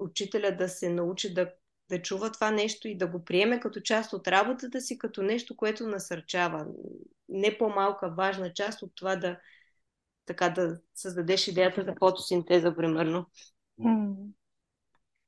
учителя 0.00 0.56
да 0.56 0.68
се 0.68 0.88
научи 0.88 1.34
да, 1.34 1.50
да 1.90 2.02
чува 2.02 2.32
това 2.32 2.50
нещо 2.50 2.88
и 2.88 2.98
да 2.98 3.06
го 3.06 3.24
приеме 3.24 3.60
като 3.60 3.80
част 3.80 4.12
от 4.12 4.28
работата 4.28 4.80
си, 4.80 4.98
като 4.98 5.22
нещо, 5.22 5.56
което 5.56 5.86
насърчава. 5.86 6.66
Не 7.28 7.58
по-малка 7.58 8.14
важна 8.16 8.52
част 8.52 8.82
от 8.82 8.92
това 8.94 9.16
да, 9.16 9.38
така 10.26 10.48
да 10.48 10.80
създадеш 10.94 11.48
идеята 11.48 11.84
за 11.84 11.94
фотосинтеза, 11.98 12.76
примерно. 12.76 13.26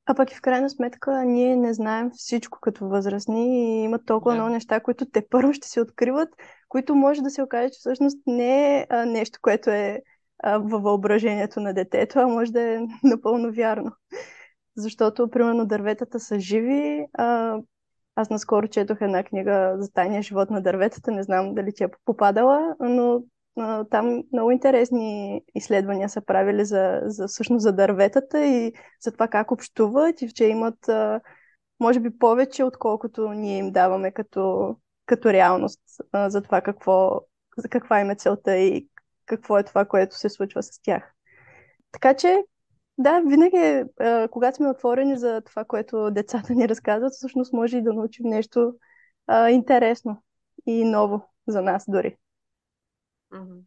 А 0.07 0.15
пък 0.15 0.33
и 0.33 0.35
в 0.35 0.41
крайна 0.41 0.71
сметка 0.71 1.25
ние 1.25 1.57
не 1.57 1.75
знаем 1.75 2.11
всичко 2.11 2.59
като 2.61 2.89
възрастни 2.89 3.81
и 3.81 3.85
има 3.85 4.05
толкова 4.05 4.33
да. 4.33 4.41
много 4.41 4.55
неща, 4.55 4.81
които 4.81 5.07
те 5.07 5.29
първо 5.31 5.53
ще 5.53 5.69
се 5.69 5.81
откриват, 5.81 6.29
които 6.69 6.95
може 6.95 7.23
да 7.23 7.31
се 7.31 7.43
окаже, 7.43 7.71
че 7.71 7.79
всъщност 7.79 8.19
не 8.27 8.79
е 8.79 8.87
нещо, 9.07 9.39
което 9.43 9.71
е 9.71 10.03
във 10.45 10.83
въображението 10.83 11.61
на 11.61 11.75
детето, 11.75 12.19
а 12.19 12.27
може 12.27 12.53
да 12.53 12.63
е 12.63 12.81
напълно 13.05 13.53
вярно. 13.53 13.93
Защото, 14.77 15.31
примерно, 15.31 15.67
дърветата 15.67 16.21
са 16.21 16.41
живи. 16.41 17.07
А, 17.13 17.59
аз 18.17 18.31
наскоро 18.31 18.69
четох 18.69 19.01
една 19.01 19.23
книга 19.23 19.75
за 19.79 19.93
тайния 19.93 20.23
живот 20.23 20.51
на 20.51 20.63
дърветата, 20.63 21.11
не 21.11 21.23
знам 21.23 21.55
дали 21.55 21.73
ти 21.73 21.85
е 21.85 21.89
попадала, 22.05 22.77
но 22.81 23.23
там 23.91 24.23
много 24.33 24.51
интересни 24.51 25.41
изследвания 25.55 26.09
са 26.09 26.21
правили 26.21 26.65
за, 26.65 27.01
за 27.05 27.27
всъщност 27.29 27.63
за 27.63 27.73
дърветата 27.73 28.47
и 28.47 28.73
за 29.01 29.13
това 29.13 29.29
как 29.29 29.51
общуват 29.51 30.23
и 30.23 30.33
че 30.33 30.45
имат 30.45 30.91
може 31.81 32.01
би 32.01 32.19
повече, 32.19 32.65
отколкото 32.65 33.29
ние 33.29 33.59
им 33.59 33.73
даваме 33.73 34.13
като, 34.13 34.77
като 35.07 35.33
реалност 35.33 35.81
за 36.27 36.43
това 36.43 36.61
какво, 36.61 37.21
за 37.57 37.69
каква 37.69 38.01
им 38.01 38.11
е 38.11 38.15
целта 38.15 38.57
и 38.57 38.89
какво 39.27 39.59
е 39.59 39.65
това, 39.65 39.85
което 39.85 40.19
се 40.19 40.29
случва 40.29 40.62
с 40.62 40.83
тях. 40.83 41.15
Така 41.93 42.15
че, 42.15 42.45
да, 42.99 43.21
винаги, 43.21 43.85
когато 44.31 44.57
сме 44.57 44.69
отворени 44.69 45.19
за 45.19 45.41
това, 45.41 45.65
което 45.65 46.11
децата 46.11 46.55
ни 46.55 46.69
разказват, 46.69 47.12
всъщност 47.12 47.53
може 47.53 47.79
и 47.79 47.83
да 47.83 47.93
научим 47.93 48.27
нещо 48.27 48.75
а, 49.27 49.50
интересно 49.50 50.23
и 50.67 50.85
ново 50.85 51.23
за 51.47 51.62
нас 51.62 51.85
дори. 51.89 52.17
Mm-hmm. 53.33 53.61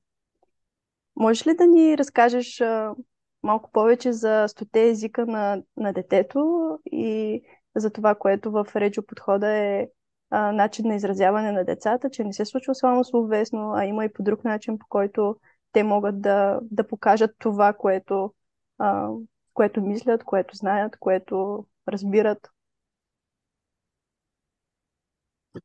Можеш 1.16 1.48
ли 1.48 1.56
да 1.56 1.68
ни 1.68 1.98
разкажеш 1.98 2.62
а, 2.62 2.96
малко 3.44 3.72
повече 3.72 4.14
за 4.14 4.46
стоте 4.48 4.90
езика 4.90 5.26
на, 5.26 5.64
на 5.78 5.94
детето 5.94 6.70
и 6.92 7.42
за 7.76 7.90
това, 7.90 8.16
което 8.16 8.52
в 8.52 8.68
Реджо 8.76 9.02
подхода 9.02 9.52
е 9.52 9.88
а, 10.36 10.52
начин 10.52 10.88
на 10.88 10.96
изразяване 10.96 11.52
на 11.52 11.66
децата, 11.66 12.10
че 12.10 12.24
не 12.24 12.34
се 12.34 12.46
случва 12.46 12.76
само 12.76 13.04
словесно, 13.04 13.74
а 13.76 13.86
има 13.86 14.06
и 14.06 14.14
по 14.14 14.24
друг 14.24 14.44
начин, 14.44 14.80
по 14.80 14.86
който 14.90 15.40
те 15.72 15.84
могат 15.84 16.22
да, 16.22 16.60
да 16.62 16.88
покажат 16.88 17.36
това, 17.40 17.74
което, 17.74 18.34
а, 18.78 19.10
което 19.54 19.82
мислят, 19.82 20.24
което 20.24 20.56
знаят, 20.56 20.98
което 21.00 21.66
разбират. 21.88 22.50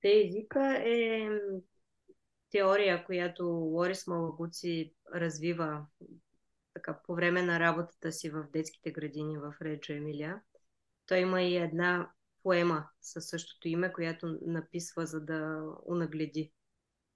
Те 0.01 0.21
езика 0.27 0.79
е 0.85 1.29
теория, 2.51 3.05
която 3.05 3.45
Лорис 3.47 4.07
Малагуци 4.07 4.95
развива 5.15 5.87
така, 6.75 6.99
по 7.07 7.15
време 7.15 7.43
на 7.43 7.61
работата 7.61 8.13
си 8.13 8.31
в 8.31 8.47
детските 8.53 8.91
градини 8.91 9.39
в 9.39 9.55
Реджо 9.63 9.93
Емилия. 9.93 10.43
Той 11.07 11.19
има 11.19 11.43
и 11.43 11.57
една 11.57 12.11
поема 12.49 12.89
със 13.01 13.29
същото 13.29 13.69
име, 13.69 13.93
която 13.93 14.39
написва, 14.43 15.07
за 15.07 15.21
да 15.21 15.63
унагледи 15.87 16.53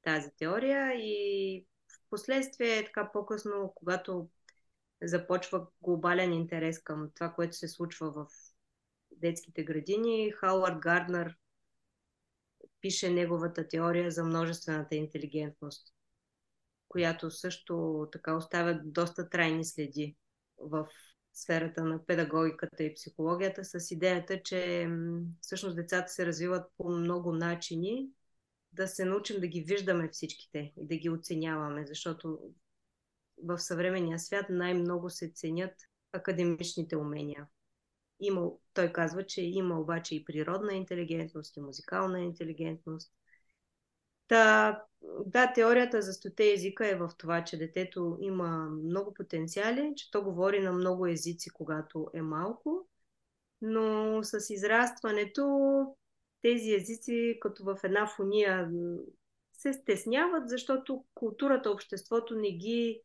тази 0.02 0.30
теория. 0.38 0.92
И 0.94 1.66
в 1.88 2.10
последствие, 2.10 2.84
така 2.84 3.10
по-късно, 3.12 3.72
когато 3.74 4.28
започва 5.02 5.66
глобален 5.82 6.32
интерес 6.32 6.82
към 6.82 7.10
това, 7.14 7.32
което 7.32 7.56
се 7.56 7.68
случва 7.68 8.12
в 8.12 8.26
детските 9.12 9.64
градини, 9.64 10.32
Хауърд 10.32 10.78
Гарднер 10.78 11.36
пише 12.80 13.10
неговата 13.10 13.68
теория 13.68 14.10
за 14.10 14.24
множествената 14.24 14.94
интелигентност, 14.94 15.94
която 16.88 17.30
също 17.30 18.06
така 18.12 18.36
оставя 18.36 18.80
доста 18.84 19.28
трайни 19.28 19.64
следи 19.64 20.16
в 20.58 20.88
сферата 21.32 21.84
на 21.84 22.06
педагогиката 22.06 22.84
и 22.84 22.94
психологията 22.94 23.64
с 23.64 23.90
идеята, 23.90 24.42
че 24.42 24.90
всъщност 25.40 25.76
децата 25.76 26.08
се 26.08 26.26
развиват 26.26 26.72
по 26.76 26.88
много 26.88 27.32
начини, 27.32 28.08
да 28.72 28.88
се 28.88 29.04
научим 29.04 29.40
да 29.40 29.46
ги 29.46 29.60
виждаме 29.60 30.08
всичките 30.08 30.72
и 30.76 30.86
да 30.86 30.96
ги 30.96 31.10
оценяваме, 31.10 31.86
защото 31.86 32.38
в 33.44 33.58
съвременния 33.58 34.18
свят 34.18 34.46
най-много 34.50 35.10
се 35.10 35.32
ценят 35.34 35.74
академичните 36.12 36.96
умения. 36.96 37.46
Има, 38.20 38.50
той 38.74 38.92
казва, 38.92 39.26
че 39.26 39.42
има 39.42 39.80
обаче 39.80 40.14
и 40.14 40.24
природна 40.24 40.74
интелигентност, 40.74 41.56
и 41.56 41.60
музикална 41.60 42.20
интелигентност. 42.20 43.12
Та, 44.32 44.82
да, 45.26 45.52
теорията 45.52 46.02
за 46.02 46.12
стоте 46.12 46.52
езика 46.52 46.88
е 46.88 46.94
в 46.94 47.10
това, 47.18 47.44
че 47.44 47.56
детето 47.56 48.18
има 48.20 48.68
много 48.84 49.14
потенциали, 49.14 49.92
че 49.96 50.10
то 50.10 50.22
говори 50.22 50.60
на 50.60 50.72
много 50.72 51.06
езици, 51.06 51.50
когато 51.50 52.10
е 52.14 52.22
малко, 52.22 52.88
но 53.62 54.18
с 54.22 54.50
израстването 54.50 55.46
тези 56.42 56.74
езици, 56.74 57.38
като 57.40 57.64
в 57.64 57.78
една 57.84 58.06
фония, 58.06 58.70
се 59.52 59.72
стесняват, 59.72 60.48
защото 60.48 61.04
културата, 61.14 61.70
обществото 61.70 62.34
не 62.34 62.52
ги 62.52 63.02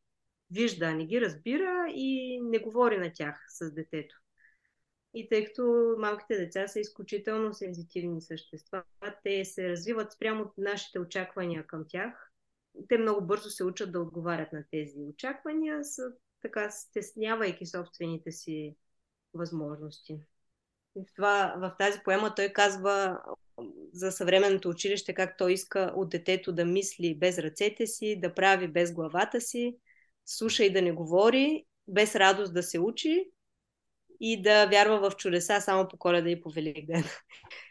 вижда, 0.51 0.93
не 0.93 1.05
ги 1.05 1.22
разбира 1.22 1.88
и 1.89 2.39
не 2.41 2.60
говори 2.60 2.98
на 2.98 3.12
тях 3.13 3.46
с 3.50 3.74
детето. 3.74 4.15
И 5.19 5.29
тъй 5.29 5.45
като 5.45 5.95
малките 5.97 6.38
деца 6.38 6.67
са 6.67 6.79
изключително 6.79 7.53
сензитивни 7.53 8.21
същества, 8.21 8.83
те 9.24 9.45
се 9.45 9.69
развиват 9.69 10.12
спрямо 10.12 10.43
от 10.43 10.53
нашите 10.57 11.00
очаквания 11.00 11.67
към 11.67 11.86
тях. 11.88 12.31
Те 12.89 12.97
много 12.97 13.27
бързо 13.27 13.50
се 13.50 13.63
учат 13.63 13.91
да 13.91 14.00
отговарят 14.00 14.53
на 14.53 14.63
тези 14.71 15.00
очаквания, 15.09 15.83
с, 15.83 16.12
така 16.41 16.69
стеснявайки 16.69 17.65
собствените 17.65 18.31
си 18.31 18.75
възможности. 19.33 20.19
И 20.95 21.05
в, 21.09 21.13
това, 21.15 21.55
в 21.57 21.75
тази 21.79 22.00
поема 22.03 22.36
той 22.36 22.50
казва 22.50 23.21
за 23.93 24.12
съвременното 24.12 24.69
училище 24.69 25.13
как 25.13 25.38
той 25.38 25.53
иска 25.53 25.93
от 25.95 26.09
детето 26.09 26.53
да 26.53 26.65
мисли 26.65 27.15
без 27.15 27.38
ръцете 27.38 27.88
си, 27.88 28.19
да 28.19 28.33
прави 28.33 28.67
без 28.67 28.93
главата 28.93 29.41
си, 29.41 29.77
слуша 30.25 30.63
и 30.63 30.74
да 30.74 30.81
не 30.81 30.91
говори, 30.91 31.65
без 31.88 32.15
радост 32.15 32.53
да 32.53 32.63
се 32.63 32.79
учи 32.79 33.31
и 34.19 34.41
да 34.41 34.65
вярва 34.65 35.09
в 35.09 35.15
чудеса 35.15 35.62
само 35.62 35.88
по 35.88 35.97
коледа 35.97 36.29
и 36.29 36.41
по 36.41 36.50
Великден. 36.50 37.03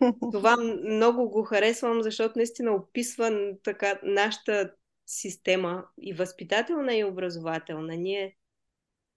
Това 0.32 0.56
много 0.84 1.30
го 1.30 1.42
харесвам, 1.42 2.02
защото 2.02 2.32
наистина 2.36 2.74
описва 2.74 3.52
така 3.62 4.00
нашата 4.02 4.72
система 5.06 5.84
и 6.02 6.12
възпитателна 6.12 6.94
и 6.94 7.04
образователна. 7.04 7.96
Ние 7.96 8.36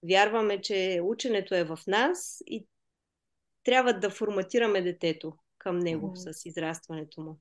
вярваме, 0.09 0.61
че 0.61 1.01
ученето 1.03 1.55
е 1.55 1.63
в 1.63 1.79
нас 1.87 2.43
и 2.47 2.67
трябва 3.63 3.93
да 3.93 4.09
форматираме 4.09 4.81
детето 4.81 5.33
към 5.57 5.79
него 5.79 6.07
mm. 6.07 6.31
с 6.31 6.45
израстването 6.45 7.21
му. 7.21 7.39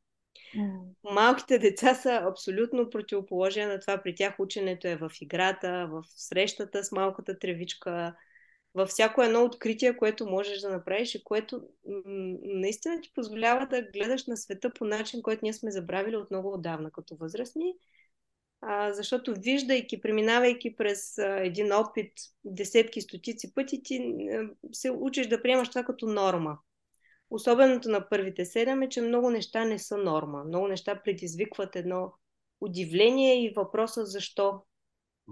Mm. 0.57 0.81
Малките 1.15 1.59
деца 1.59 1.95
са 1.95 2.21
абсолютно 2.31 2.91
противоположение 2.91 3.69
на 3.69 3.81
това. 3.81 4.03
При 4.03 4.15
тях 4.15 4.41
ученето 4.41 4.89
е 4.89 4.97
в 4.97 5.11
играта, 5.21 5.89
в 5.91 6.05
срещата 6.07 6.85
с 6.85 6.93
малката 6.93 7.39
тревичка, 7.39 8.15
във 8.75 8.89
всяко 8.89 9.23
едно 9.23 9.45
откритие, 9.45 9.97
което 9.97 10.27
можеш 10.27 10.61
да 10.61 10.71
направиш 10.71 11.15
и 11.15 11.25
което 11.25 11.63
наистина 12.43 13.01
ти 13.01 13.13
позволява 13.15 13.67
да 13.67 13.83
гледаш 13.83 14.27
на 14.27 14.37
света 14.37 14.71
по 14.75 14.85
начин, 14.85 15.23
който 15.23 15.41
ние 15.43 15.53
сме 15.53 15.71
забравили 15.71 16.17
от 16.17 16.31
много 16.31 16.53
отдавна 16.53 16.91
като 16.91 17.17
възрастни. 17.17 17.75
А, 18.61 18.93
защото 18.93 19.35
виждайки, 19.39 20.01
преминавайки 20.01 20.77
през 20.77 21.19
а, 21.19 21.41
един 21.41 21.73
опит 21.73 22.13
десетки, 22.45 23.01
стотици 23.01 23.55
пъти, 23.55 23.83
ти 23.83 23.97
а, 24.33 24.51
се 24.73 24.91
учиш 24.91 25.27
да 25.27 25.43
приемаш 25.43 25.69
това 25.69 25.85
като 25.85 26.07
норма. 26.07 26.59
Особеното 27.31 27.89
на 27.89 28.09
първите 28.09 28.45
седем 28.45 28.83
е, 28.83 28.89
че 28.89 29.03
много 29.03 29.31
неща 29.31 29.65
не 29.65 29.79
са 29.79 29.97
норма. 29.97 30.45
Много 30.45 30.69
неща 30.69 31.01
предизвикват 31.05 31.77
едно 31.77 32.13
удивление 32.61 33.45
и 33.45 33.53
въпроса 33.57 34.07
защо. 34.07 34.63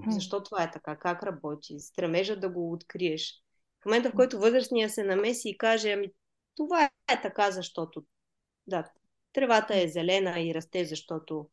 Защо 0.09 0.43
това 0.43 0.63
е 0.63 0.71
така? 0.71 0.97
Как 0.97 1.23
работи? 1.23 1.81
Стремежа 1.81 2.37
да 2.37 2.49
го 2.49 2.73
откриеш. 2.73 3.43
В 3.83 3.85
момента, 3.85 4.11
в 4.11 4.15
който 4.15 4.39
възрастния 4.39 4.91
се 4.91 5.05
намеси 5.05 5.49
и 5.49 5.59
каже, 5.59 5.93
ами 5.93 6.13
това 6.57 6.85
е 6.85 7.23
така, 7.23 7.51
защото 7.51 8.05
да, 8.67 8.91
тревата 9.33 9.81
е 9.83 9.89
зелена 9.89 10.41
и 10.41 10.55
расте, 10.55 10.85
защото 10.85 11.49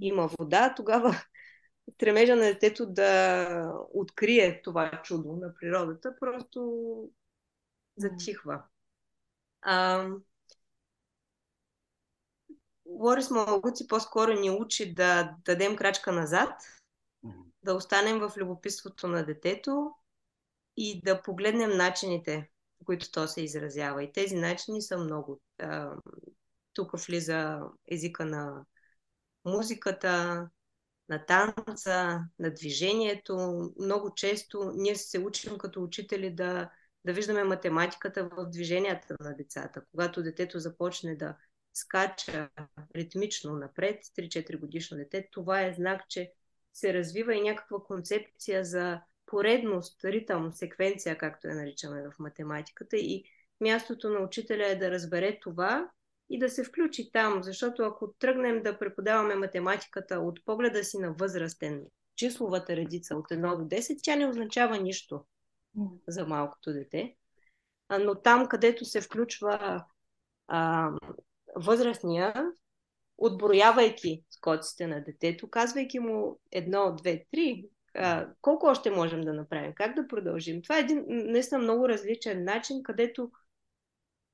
има 0.00 0.30
вода, 0.38 0.74
тогава 0.76 1.14
стремежа 1.94 2.36
на 2.36 2.42
детето 2.42 2.86
да 2.86 3.72
открие 3.94 4.62
това 4.62 5.00
чудо 5.04 5.32
на 5.32 5.54
природата 5.54 6.16
просто 6.20 6.70
затихва. 7.96 8.62
А, 9.62 10.08
Лорис 12.86 13.30
Малгуци 13.30 13.86
по-скоро 13.86 14.32
ни 14.32 14.50
учи 14.50 14.94
да 14.94 15.34
дадем 15.44 15.76
крачка 15.76 16.12
назад, 16.12 16.50
да 17.62 17.74
останем 17.74 18.18
в 18.18 18.32
любопитството 18.36 19.08
на 19.08 19.24
детето 19.24 19.90
и 20.76 21.02
да 21.02 21.22
погледнем 21.22 21.76
начините, 21.76 22.50
по 22.78 22.84
които 22.84 23.10
то 23.10 23.28
се 23.28 23.42
изразява. 23.42 24.04
И 24.04 24.12
тези 24.12 24.36
начини 24.36 24.82
са 24.82 24.98
много. 24.98 25.40
Тук 26.72 27.00
влиза 27.00 27.60
езика 27.90 28.24
на 28.24 28.64
музиката, 29.44 30.48
на 31.08 31.26
танца, 31.26 32.24
на 32.38 32.54
движението. 32.54 33.36
Много 33.80 34.14
често 34.14 34.72
ние 34.74 34.94
се 34.94 35.18
учим 35.18 35.58
като 35.58 35.82
учители 35.82 36.34
да, 36.34 36.70
да 37.04 37.12
виждаме 37.12 37.44
математиката 37.44 38.28
в 38.32 38.50
движенията 38.50 39.16
на 39.20 39.36
децата. 39.36 39.82
Когато 39.90 40.22
детето 40.22 40.58
започне 40.58 41.16
да 41.16 41.36
скача 41.74 42.50
ритмично 42.96 43.52
напред, 43.52 44.04
3-4 44.04 44.60
годишно 44.60 44.96
дете, 44.96 45.28
това 45.32 45.62
е 45.62 45.72
знак, 45.72 46.08
че 46.08 46.32
се 46.78 46.94
развива 46.94 47.34
и 47.34 47.40
някаква 47.40 47.78
концепция 47.86 48.64
за 48.64 49.00
поредност, 49.26 50.04
ритъм, 50.04 50.52
секвенция, 50.52 51.18
както 51.18 51.48
я 51.48 51.54
наричаме 51.54 52.02
в 52.02 52.18
математиката. 52.18 52.96
И 52.96 53.24
мястото 53.60 54.10
на 54.10 54.20
учителя 54.20 54.66
е 54.66 54.76
да 54.76 54.90
разбере 54.90 55.38
това 55.42 55.90
и 56.30 56.38
да 56.38 56.48
се 56.48 56.64
включи 56.64 57.12
там, 57.12 57.42
защото 57.42 57.82
ако 57.82 58.12
тръгнем 58.18 58.62
да 58.62 58.78
преподаваме 58.78 59.34
математиката 59.34 60.20
от 60.20 60.44
погледа 60.44 60.84
си 60.84 60.98
на 60.98 61.12
възрастен, 61.12 61.84
числовата 62.16 62.76
редица 62.76 63.16
от 63.16 63.28
1 63.28 63.56
до 63.56 63.76
10, 63.76 63.98
тя 64.02 64.16
не 64.16 64.28
означава 64.28 64.78
нищо 64.78 65.24
за 66.08 66.26
малкото 66.26 66.72
дете. 66.72 67.16
Но 68.00 68.14
там, 68.14 68.46
където 68.46 68.84
се 68.84 69.00
включва 69.00 69.84
а, 70.48 70.90
възрастния, 71.56 72.52
отброявайки 73.18 74.24
скоците 74.30 74.86
на 74.86 75.04
детето, 75.04 75.50
казвайки 75.50 75.98
му 75.98 76.40
едно, 76.52 76.94
две, 76.94 77.24
три, 77.30 77.68
а, 77.94 78.28
колко 78.40 78.66
още 78.66 78.90
можем 78.90 79.20
да 79.20 79.32
направим, 79.32 79.72
как 79.74 79.94
да 79.94 80.08
продължим. 80.08 80.62
Това 80.62 80.76
е 80.76 80.80
един 80.80 81.04
наистина 81.08 81.60
много 81.60 81.88
различен 81.88 82.44
начин, 82.44 82.82
където 82.82 83.30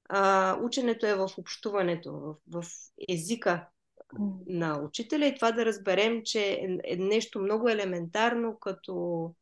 а, 0.08 0.58
ученето 0.62 1.06
е 1.06 1.14
в 1.14 1.28
общуването, 1.38 2.38
в, 2.46 2.62
в 2.62 2.66
езика 3.08 3.66
на 4.46 4.80
учителя 4.80 5.26
и 5.26 5.34
това 5.34 5.52
да 5.52 5.64
разберем, 5.64 6.22
че 6.24 6.40
е, 6.40 6.78
е 6.84 6.96
нещо 6.96 7.40
много 7.40 7.68
елементарно 7.68 8.58
като 8.58 9.34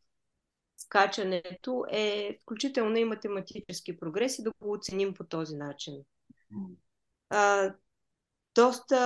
скачането 0.77 1.85
е 1.91 2.39
включително 2.43 2.97
и 2.97 3.05
математически 3.05 3.97
прогрес 3.97 4.39
и 4.39 4.43
да 4.43 4.53
го 4.61 4.73
оценим 4.73 5.15
по 5.15 5.25
този 5.25 5.57
начин. 5.57 5.95
А, 7.31 7.75
доста 8.55 8.97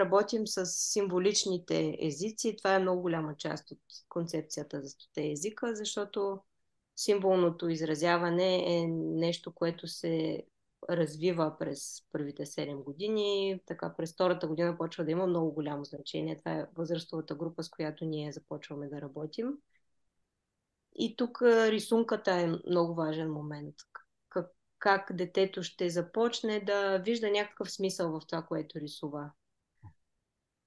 работим 0.00 0.46
с 0.46 0.66
символичните 0.66 1.96
езици. 2.00 2.56
Това 2.56 2.74
е 2.74 2.78
много 2.78 3.02
голяма 3.02 3.36
част 3.36 3.70
от 3.70 3.80
концепцията 4.08 4.82
за 4.82 4.88
стоте 4.88 5.30
езика, 5.30 5.74
защото 5.74 6.40
символното 6.96 7.68
изразяване 7.68 8.76
е 8.76 8.86
нещо, 8.88 9.52
което 9.52 9.88
се 9.88 10.42
развива 10.90 11.56
през 11.58 12.02
първите 12.12 12.46
7 12.46 12.82
години. 12.82 13.60
Така 13.66 13.94
през 13.96 14.12
втората 14.12 14.46
година 14.46 14.78
почва 14.78 15.04
да 15.04 15.10
има 15.10 15.26
много 15.26 15.52
голямо 15.52 15.84
значение. 15.84 16.38
Това 16.38 16.52
е 16.52 16.66
възрастовата 16.76 17.34
група, 17.34 17.62
с 17.62 17.70
която 17.70 18.04
ние 18.04 18.32
започваме 18.32 18.88
да 18.88 19.00
работим. 19.00 19.52
И 20.96 21.16
тук 21.16 21.42
рисунката 21.42 22.32
е 22.32 22.52
много 22.70 22.94
важен 22.94 23.32
момент 23.32 23.74
как 24.84 25.12
детето 25.12 25.62
ще 25.62 25.90
започне 25.90 26.60
да 26.60 26.98
вижда 26.98 27.30
някакъв 27.30 27.72
смисъл 27.72 28.10
в 28.10 28.26
това, 28.26 28.42
което 28.42 28.80
рисува. 28.80 29.30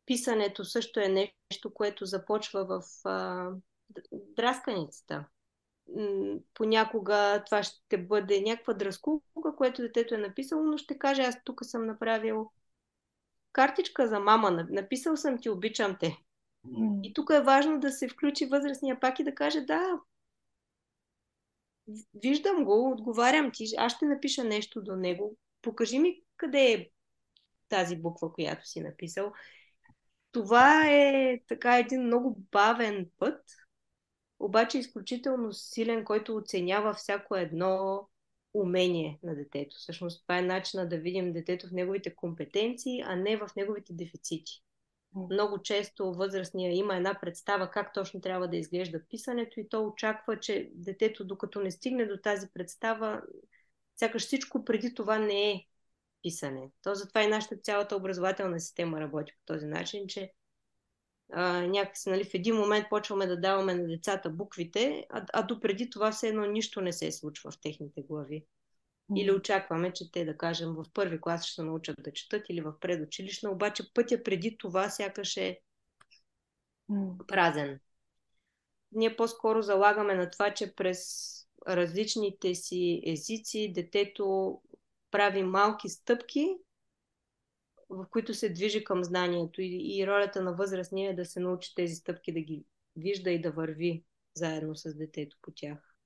Писането 0.05 0.65
също 0.65 0.99
е 0.99 1.29
нещо, 1.51 1.73
което 1.73 2.05
започва 2.05 2.65
в 2.65 2.83
а, 3.05 3.49
драсканицата. 4.11 5.25
Понякога 6.53 7.43
това 7.45 7.63
ще 7.63 7.97
бъде 7.97 8.41
някаква 8.41 8.73
дръскулка, 8.73 9.55
което 9.57 9.81
детето 9.81 10.15
е 10.15 10.17
написало, 10.17 10.63
но 10.63 10.77
ще 10.77 10.99
каже, 10.99 11.21
аз 11.21 11.43
тук 11.43 11.65
съм 11.65 11.85
направил 11.85 12.51
картичка 13.51 14.07
за 14.07 14.19
мама, 14.19 14.67
написал 14.69 15.17
съм 15.17 15.39
ти, 15.41 15.49
обичам 15.49 15.97
те. 15.99 16.17
И 17.03 17.13
тук 17.13 17.29
е 17.33 17.41
важно 17.41 17.79
да 17.79 17.91
се 17.91 18.09
включи 18.09 18.45
възрастния 18.45 18.99
пак 18.99 19.19
и 19.19 19.23
да 19.23 19.35
каже, 19.35 19.61
да, 19.61 19.99
виждам 22.13 22.63
го, 22.63 22.91
отговарям 22.91 23.51
ти, 23.53 23.65
аз 23.77 23.93
ще 23.93 24.05
напиша 24.05 24.43
нещо 24.43 24.81
до 24.81 24.95
него. 24.95 25.37
Покажи 25.61 25.99
ми 25.99 26.21
къде 26.37 26.71
е 26.71 26.89
тази 27.69 27.95
буква, 27.95 28.33
която 28.33 28.67
си 28.67 28.81
написал. 28.81 29.33
Това 30.31 30.91
е 30.91 31.39
така 31.47 31.77
един 31.77 32.03
много 32.03 32.39
бавен 32.51 33.09
път, 33.17 33.43
обаче 34.39 34.77
изключително 34.77 35.53
силен, 35.53 36.05
който 36.05 36.35
оценява 36.35 36.93
всяко 36.93 37.35
едно 37.35 38.07
умение 38.53 39.19
на 39.23 39.35
детето. 39.35 39.75
Всъщност 39.79 40.21
това 40.21 40.37
е 40.37 40.41
начина 40.41 40.89
да 40.89 40.97
видим 40.97 41.33
детето 41.33 41.67
в 41.67 41.71
неговите 41.71 42.15
компетенции, 42.15 43.01
а 43.05 43.15
не 43.15 43.37
в 43.37 43.49
неговите 43.55 43.93
дефицити. 43.93 44.63
Много 45.15 45.61
често 45.61 46.13
възрастния 46.13 46.75
има 46.75 46.95
една 46.95 47.19
представа 47.21 47.71
как 47.71 47.93
точно 47.93 48.21
трябва 48.21 48.47
да 48.47 48.57
изглежда 48.57 49.01
писането 49.09 49.59
и 49.59 49.69
то 49.69 49.85
очаква, 49.85 50.39
че 50.39 50.71
детето, 50.73 51.25
докато 51.25 51.61
не 51.61 51.71
стигне 51.71 52.05
до 52.05 52.17
тази 52.17 52.47
представа, 52.53 53.21
сякаш 53.95 54.21
всичко 54.21 54.65
преди 54.65 54.93
това 54.93 55.19
не 55.19 55.51
е 55.51 55.65
писане. 56.21 56.71
То 56.83 56.95
затова 56.95 57.23
и 57.23 57.27
нашата 57.27 57.57
цялата 57.57 57.95
образователна 57.95 58.59
система 58.59 58.99
работи 58.99 59.33
по 59.33 59.53
този 59.53 59.65
начин, 59.65 60.07
че 60.07 60.33
а, 61.33 61.61
някакси 61.61 62.09
нали, 62.09 62.23
в 62.23 62.33
един 62.33 62.55
момент 62.55 62.85
почваме 62.89 63.27
да 63.27 63.39
даваме 63.39 63.73
на 63.73 63.87
децата 63.87 64.29
буквите, 64.29 65.05
а, 65.09 65.25
а 65.33 65.43
допреди 65.43 65.89
това 65.89 66.11
все 66.11 66.27
едно 66.27 66.45
нищо 66.45 66.81
не 66.81 66.93
се 66.93 67.11
случва 67.11 67.51
в 67.51 67.61
техните 67.61 68.01
глави. 68.01 68.45
Или 69.15 69.31
очакваме, 69.31 69.93
че 69.93 70.11
те, 70.11 70.25
да 70.25 70.37
кажем, 70.37 70.73
в 70.73 70.85
първи 70.93 71.21
клас 71.21 71.45
ще 71.45 71.55
се 71.55 71.63
научат 71.63 71.95
да 71.99 72.13
четат 72.13 72.45
или 72.49 72.61
в 72.61 72.79
предучилищна, 72.79 73.51
обаче 73.51 73.93
пътя 73.93 74.23
преди 74.23 74.57
това 74.57 74.89
сякаш 74.89 75.37
е 75.37 75.59
празен. 77.27 77.79
Ние 78.91 79.15
по-скоро 79.15 79.61
залагаме 79.61 80.15
на 80.15 80.29
това, 80.29 80.53
че 80.53 80.75
през 80.75 81.27
различните 81.67 82.55
си 82.55 83.01
езици 83.05 83.73
детето 83.75 84.61
прави 85.11 85.43
малки 85.43 85.89
стъпки, 85.89 86.57
в 87.89 88.05
които 88.11 88.33
се 88.33 88.49
движи 88.49 88.83
към 88.83 89.03
знанието. 89.03 89.61
И, 89.61 89.97
и 89.99 90.07
ролята 90.07 90.43
на 90.43 90.53
възрастния 90.53 91.11
е 91.11 91.15
да 91.15 91.25
се 91.25 91.39
научи 91.39 91.75
тези 91.75 91.95
стъпки 91.95 92.33
да 92.33 92.39
ги 92.39 92.65
вижда 92.95 93.31
и 93.31 93.41
да 93.41 93.51
върви 93.51 94.03
заедно 94.33 94.75
с 94.75 94.93
детето 94.93 95.37
по 95.41 95.51
тях. 95.55 95.96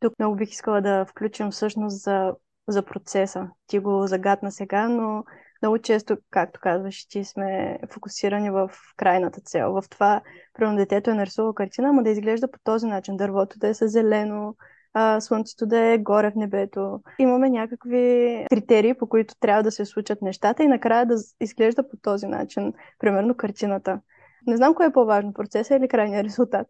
Тук 0.00 0.14
много 0.18 0.36
бих 0.36 0.50
искала 0.50 0.80
да 0.80 1.04
включим 1.04 1.50
всъщност 1.50 2.02
за, 2.02 2.34
за 2.68 2.82
процеса. 2.82 3.48
Ти 3.66 3.78
го 3.78 4.06
загадна 4.06 4.52
сега, 4.52 4.88
но 4.88 5.24
много 5.62 5.78
често, 5.78 6.16
както 6.30 6.60
казваш, 6.62 7.06
ти 7.06 7.24
сме 7.24 7.78
фокусирани 7.90 8.50
в 8.50 8.70
крайната 8.96 9.40
цел. 9.40 9.72
В 9.72 9.84
това, 9.90 10.20
примерно, 10.54 10.76
детето 10.76 11.10
е 11.10 11.14
нарисувало 11.14 11.54
картина, 11.54 11.92
но 11.92 12.02
да 12.02 12.10
изглежда 12.10 12.50
по 12.50 12.58
този 12.64 12.86
начин. 12.86 13.16
Дървото 13.16 13.58
да 13.58 13.68
е 13.68 13.74
със 13.74 13.92
зелено, 13.92 14.54
а, 14.94 15.20
слънцето 15.20 15.66
да 15.66 15.78
е 15.78 15.98
горе 15.98 16.30
в 16.30 16.34
небето. 16.34 17.00
Имаме 17.18 17.50
някакви 17.50 18.46
критерии, 18.50 18.94
по 18.94 19.08
които 19.08 19.34
трябва 19.40 19.62
да 19.62 19.70
се 19.70 19.84
случат 19.84 20.22
нещата 20.22 20.62
и 20.62 20.68
накрая 20.68 21.06
да 21.06 21.14
изглежда 21.40 21.88
по 21.88 21.96
този 21.96 22.26
начин, 22.26 22.72
примерно 22.98 23.34
картината. 23.34 24.00
Не 24.46 24.56
знам 24.56 24.74
кое 24.74 24.86
е 24.86 24.92
по-важно, 24.92 25.32
процеса 25.32 25.76
или 25.76 25.88
крайния 25.88 26.24
резултат, 26.24 26.66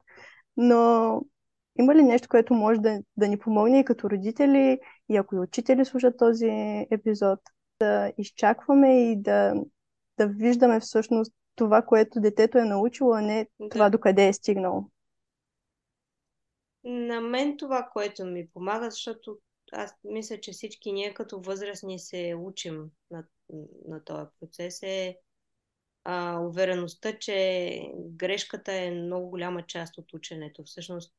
но 0.57 1.23
има 1.79 1.95
ли 1.95 2.03
нещо, 2.03 2.29
което 2.29 2.55
може 2.55 2.81
да, 2.81 3.03
да 3.17 3.29
ни 3.29 3.39
помогне 3.39 3.81
и 3.81 3.85
като 3.85 4.11
родители, 4.11 4.79
и 5.09 5.17
ако 5.17 5.35
и 5.35 5.39
учители 5.39 5.85
слушат 5.85 6.19
този 6.19 6.87
епизод, 6.91 7.39
да 7.81 8.13
изчакваме 8.19 9.11
и 9.11 9.17
да, 9.17 9.55
да 10.19 10.27
виждаме 10.27 10.81
всъщност 10.81 11.33
това, 11.55 11.83
което 11.83 12.21
детето 12.21 12.59
е 12.59 12.65
научило, 12.65 13.13
а 13.13 13.21
не 13.21 13.47
да. 13.61 13.69
това 13.69 13.91
докъде 13.91 14.29
е 14.29 14.33
стигнало? 14.33 14.85
На 16.85 17.21
мен 17.21 17.57
това, 17.57 17.89
което 17.93 18.25
ми 18.25 18.49
помага, 18.49 18.91
защото 18.91 19.39
аз 19.73 19.95
мисля, 20.05 20.41
че 20.41 20.53
всички 20.53 20.93
ние 20.93 21.15
като 21.15 21.41
възрастни 21.41 21.99
се 21.99 22.35
учим 22.39 22.91
на, 23.11 23.25
на 23.89 24.05
този 24.05 24.27
процес, 24.41 24.83
е 24.83 25.17
а, 26.05 26.41
увереността, 26.41 27.19
че 27.19 27.93
грешката 27.97 28.73
е 28.73 28.91
много 28.91 29.31
голяма 29.31 29.67
част 29.67 29.99
от 29.99 30.13
ученето. 30.13 30.63
Всъщност, 30.65 31.15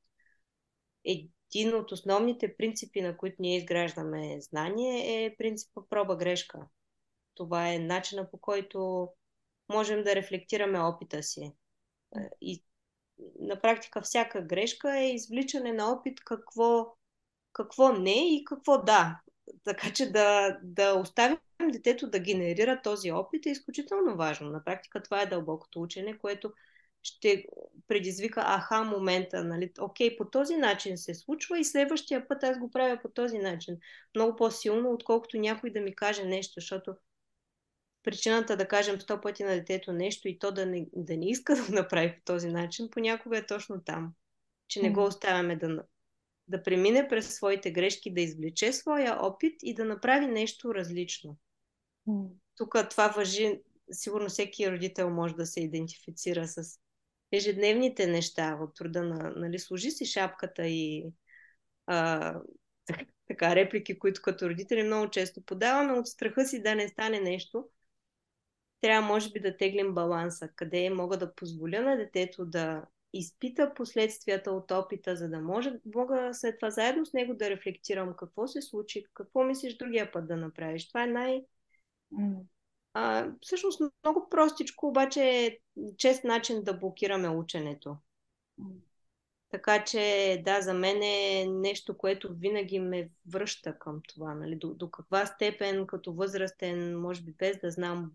един 1.05 1.75
от 1.75 1.91
основните 1.91 2.55
принципи, 2.57 3.01
на 3.01 3.17
които 3.17 3.35
ние 3.39 3.57
изграждаме 3.57 4.41
знание, 4.41 5.25
е 5.25 5.35
принципа 5.37 5.81
проба-грешка. 5.89 6.59
Това 7.35 7.73
е 7.73 7.79
начина 7.79 8.31
по 8.31 8.37
който 8.37 9.09
можем 9.69 10.03
да 10.03 10.15
рефлектираме 10.15 10.79
опита 10.79 11.23
си. 11.23 11.53
И 12.41 12.63
на 13.39 13.61
практика 13.61 14.01
всяка 14.01 14.41
грешка 14.41 14.97
е 14.97 15.13
извличане 15.13 15.73
на 15.73 15.91
опит 15.91 16.19
какво, 16.25 16.95
какво 17.53 17.93
не 17.93 18.35
и 18.35 18.43
какво 18.45 18.77
да. 18.77 19.21
Така 19.63 19.93
че 19.93 20.11
да, 20.11 20.59
да 20.63 20.99
оставим 20.99 21.37
детето 21.71 22.09
да 22.09 22.19
генерира 22.19 22.81
този 22.81 23.11
опит 23.11 23.45
е 23.45 23.49
изключително 23.49 24.17
важно. 24.17 24.49
На 24.49 24.63
практика 24.63 25.03
това 25.03 25.21
е 25.21 25.25
дълбокото 25.25 25.81
учене, 25.81 26.17
което 26.17 26.53
ще 27.03 27.45
предизвика 27.87 28.43
аха 28.45 28.83
момента, 28.83 29.43
нали, 29.43 29.71
окей, 29.79 30.17
по 30.17 30.25
този 30.29 30.55
начин 30.55 30.97
се 30.97 31.15
случва 31.15 31.59
и 31.59 31.65
следващия 31.65 32.27
път 32.27 32.43
аз 32.43 32.59
го 32.59 32.71
правя 32.71 32.99
по 33.01 33.09
този 33.09 33.37
начин. 33.37 33.77
Много 34.15 34.35
по-силно, 34.35 34.91
отколкото 34.91 35.37
някой 35.37 35.69
да 35.69 35.81
ми 35.81 35.95
каже 35.95 36.25
нещо, 36.25 36.53
защото 36.55 36.95
причината 38.03 38.57
да 38.57 38.67
кажем 38.67 39.01
сто 39.01 39.21
пъти 39.21 39.43
на 39.43 39.49
детето 39.49 39.93
нещо 39.93 40.27
и 40.27 40.39
то 40.39 40.51
да 40.51 40.65
не, 40.65 40.87
да 40.93 41.17
не 41.17 41.29
иска 41.29 41.55
да 41.55 41.65
го 41.65 41.73
направи 41.73 42.15
по 42.15 42.21
този 42.25 42.47
начин, 42.47 42.89
понякога 42.91 43.37
е 43.37 43.45
точно 43.45 43.83
там. 43.83 44.13
Че 44.67 44.81
не 44.81 44.91
го 44.91 45.03
оставяме 45.03 45.55
да, 45.55 45.83
да 46.47 46.63
премине 46.63 47.07
през 47.07 47.35
своите 47.35 47.71
грешки, 47.71 48.13
да 48.13 48.21
извлече 48.21 48.73
своя 48.73 49.17
опит 49.21 49.55
и 49.63 49.73
да 49.73 49.85
направи 49.85 50.27
нещо 50.27 50.75
различно. 50.75 51.37
Тук 52.57 52.75
това 52.89 53.07
въжи, 53.07 53.61
сигурно 53.91 54.29
всеки 54.29 54.71
родител 54.71 55.09
може 55.09 55.35
да 55.35 55.45
се 55.45 55.61
идентифицира 55.61 56.47
с 56.47 56.79
ежедневните 57.31 58.07
неща 58.07 58.57
от 58.61 58.75
труда 58.75 59.03
на, 59.03 59.33
нали, 59.35 59.59
служи 59.59 59.91
си 59.91 60.05
шапката 60.05 60.67
и 60.67 61.05
а, 61.87 62.39
така, 63.27 63.55
реплики, 63.55 63.99
които 63.99 64.21
като 64.21 64.49
родители 64.49 64.83
много 64.83 65.09
често 65.09 65.41
подаваме 65.41 65.93
от 65.93 66.07
страха 66.07 66.45
си 66.45 66.63
да 66.63 66.75
не 66.75 66.87
стане 66.87 67.19
нещо, 67.19 67.69
трябва 68.81 69.07
може 69.07 69.31
би 69.31 69.39
да 69.39 69.57
теглим 69.57 69.93
баланса, 69.93 70.49
къде 70.55 70.89
мога 70.89 71.17
да 71.17 71.35
позволя 71.35 71.81
на 71.81 71.97
детето 71.97 72.45
да 72.45 72.85
изпита 73.13 73.73
последствията 73.75 74.51
от 74.51 74.71
опита, 74.71 75.15
за 75.15 75.29
да 75.29 75.39
може, 75.41 75.73
мога 75.95 76.29
след 76.33 76.59
това 76.59 76.69
заедно 76.69 77.05
с 77.05 77.13
него 77.13 77.33
да 77.33 77.49
рефлектирам 77.49 78.15
какво 78.17 78.47
се 78.47 78.61
случи, 78.61 79.05
какво 79.13 79.43
мислиш 79.43 79.77
другия 79.77 80.11
път 80.11 80.27
да 80.27 80.37
направиш. 80.37 80.87
Това 80.87 81.03
е 81.03 81.07
най- 81.07 81.45
а, 82.93 83.31
всъщност 83.41 83.81
много 84.03 84.27
простичко, 84.29 84.87
обаче 84.87 85.23
е 85.23 85.57
чест 85.97 86.23
начин 86.23 86.63
да 86.63 86.73
блокираме 86.73 87.29
ученето. 87.29 87.97
Така 89.51 89.83
че, 89.83 90.41
да, 90.45 90.61
за 90.61 90.73
мен 90.73 91.03
е 91.03 91.45
нещо, 91.45 91.97
което 91.97 92.33
винаги 92.33 92.79
ме 92.79 93.09
връща 93.31 93.79
към 93.79 94.01
това. 94.07 94.33
Нали? 94.35 94.55
До, 94.55 94.73
до 94.73 94.91
каква 94.91 95.25
степен, 95.25 95.87
като 95.87 96.13
възрастен, 96.13 96.99
може 96.99 97.21
би 97.21 97.33
без 97.33 97.59
да 97.59 97.71
знам, 97.71 98.11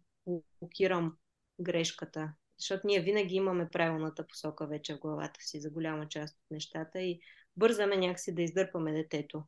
блокирам 0.61 1.17
грешката. 1.61 2.33
Защото 2.59 2.87
ние 2.87 3.01
винаги 3.01 3.35
имаме 3.35 3.69
правилната 3.69 4.27
посока 4.27 4.67
вече 4.67 4.95
в 4.95 4.99
главата 4.99 5.41
си 5.41 5.61
за 5.61 5.71
голяма 5.71 6.09
част 6.09 6.35
от 6.35 6.51
нещата 6.51 7.01
и 7.01 7.21
бързаме 7.57 7.97
някакси 7.97 8.35
да 8.35 8.43
издърпаме 8.43 8.93
детето 8.93 9.45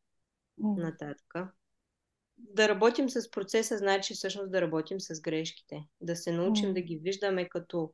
нататък 0.58 1.34
да 2.38 2.68
работим 2.68 3.10
с 3.10 3.30
процеса, 3.30 3.78
значи 3.78 4.14
всъщност 4.14 4.50
да 4.50 4.60
работим 4.60 5.00
с 5.00 5.20
грешките. 5.20 5.84
Да 6.00 6.16
се 6.16 6.32
научим 6.32 6.70
mm. 6.70 6.72
да 6.74 6.80
ги 6.80 6.96
виждаме 6.96 7.48
като 7.48 7.92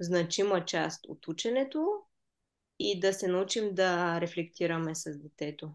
значима 0.00 0.64
част 0.64 1.06
от 1.08 1.28
ученето 1.28 1.86
и 2.78 3.00
да 3.00 3.12
се 3.12 3.28
научим 3.28 3.74
да 3.74 4.20
рефлектираме 4.20 4.94
с 4.94 5.18
детето. 5.18 5.70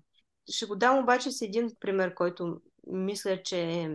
Ще 0.51 0.65
го 0.65 0.75
дам 0.75 0.99
обаче 0.99 1.31
с 1.31 1.41
един 1.41 1.71
пример, 1.79 2.13
който 2.13 2.61
мисля, 2.87 3.43
че 3.43 3.89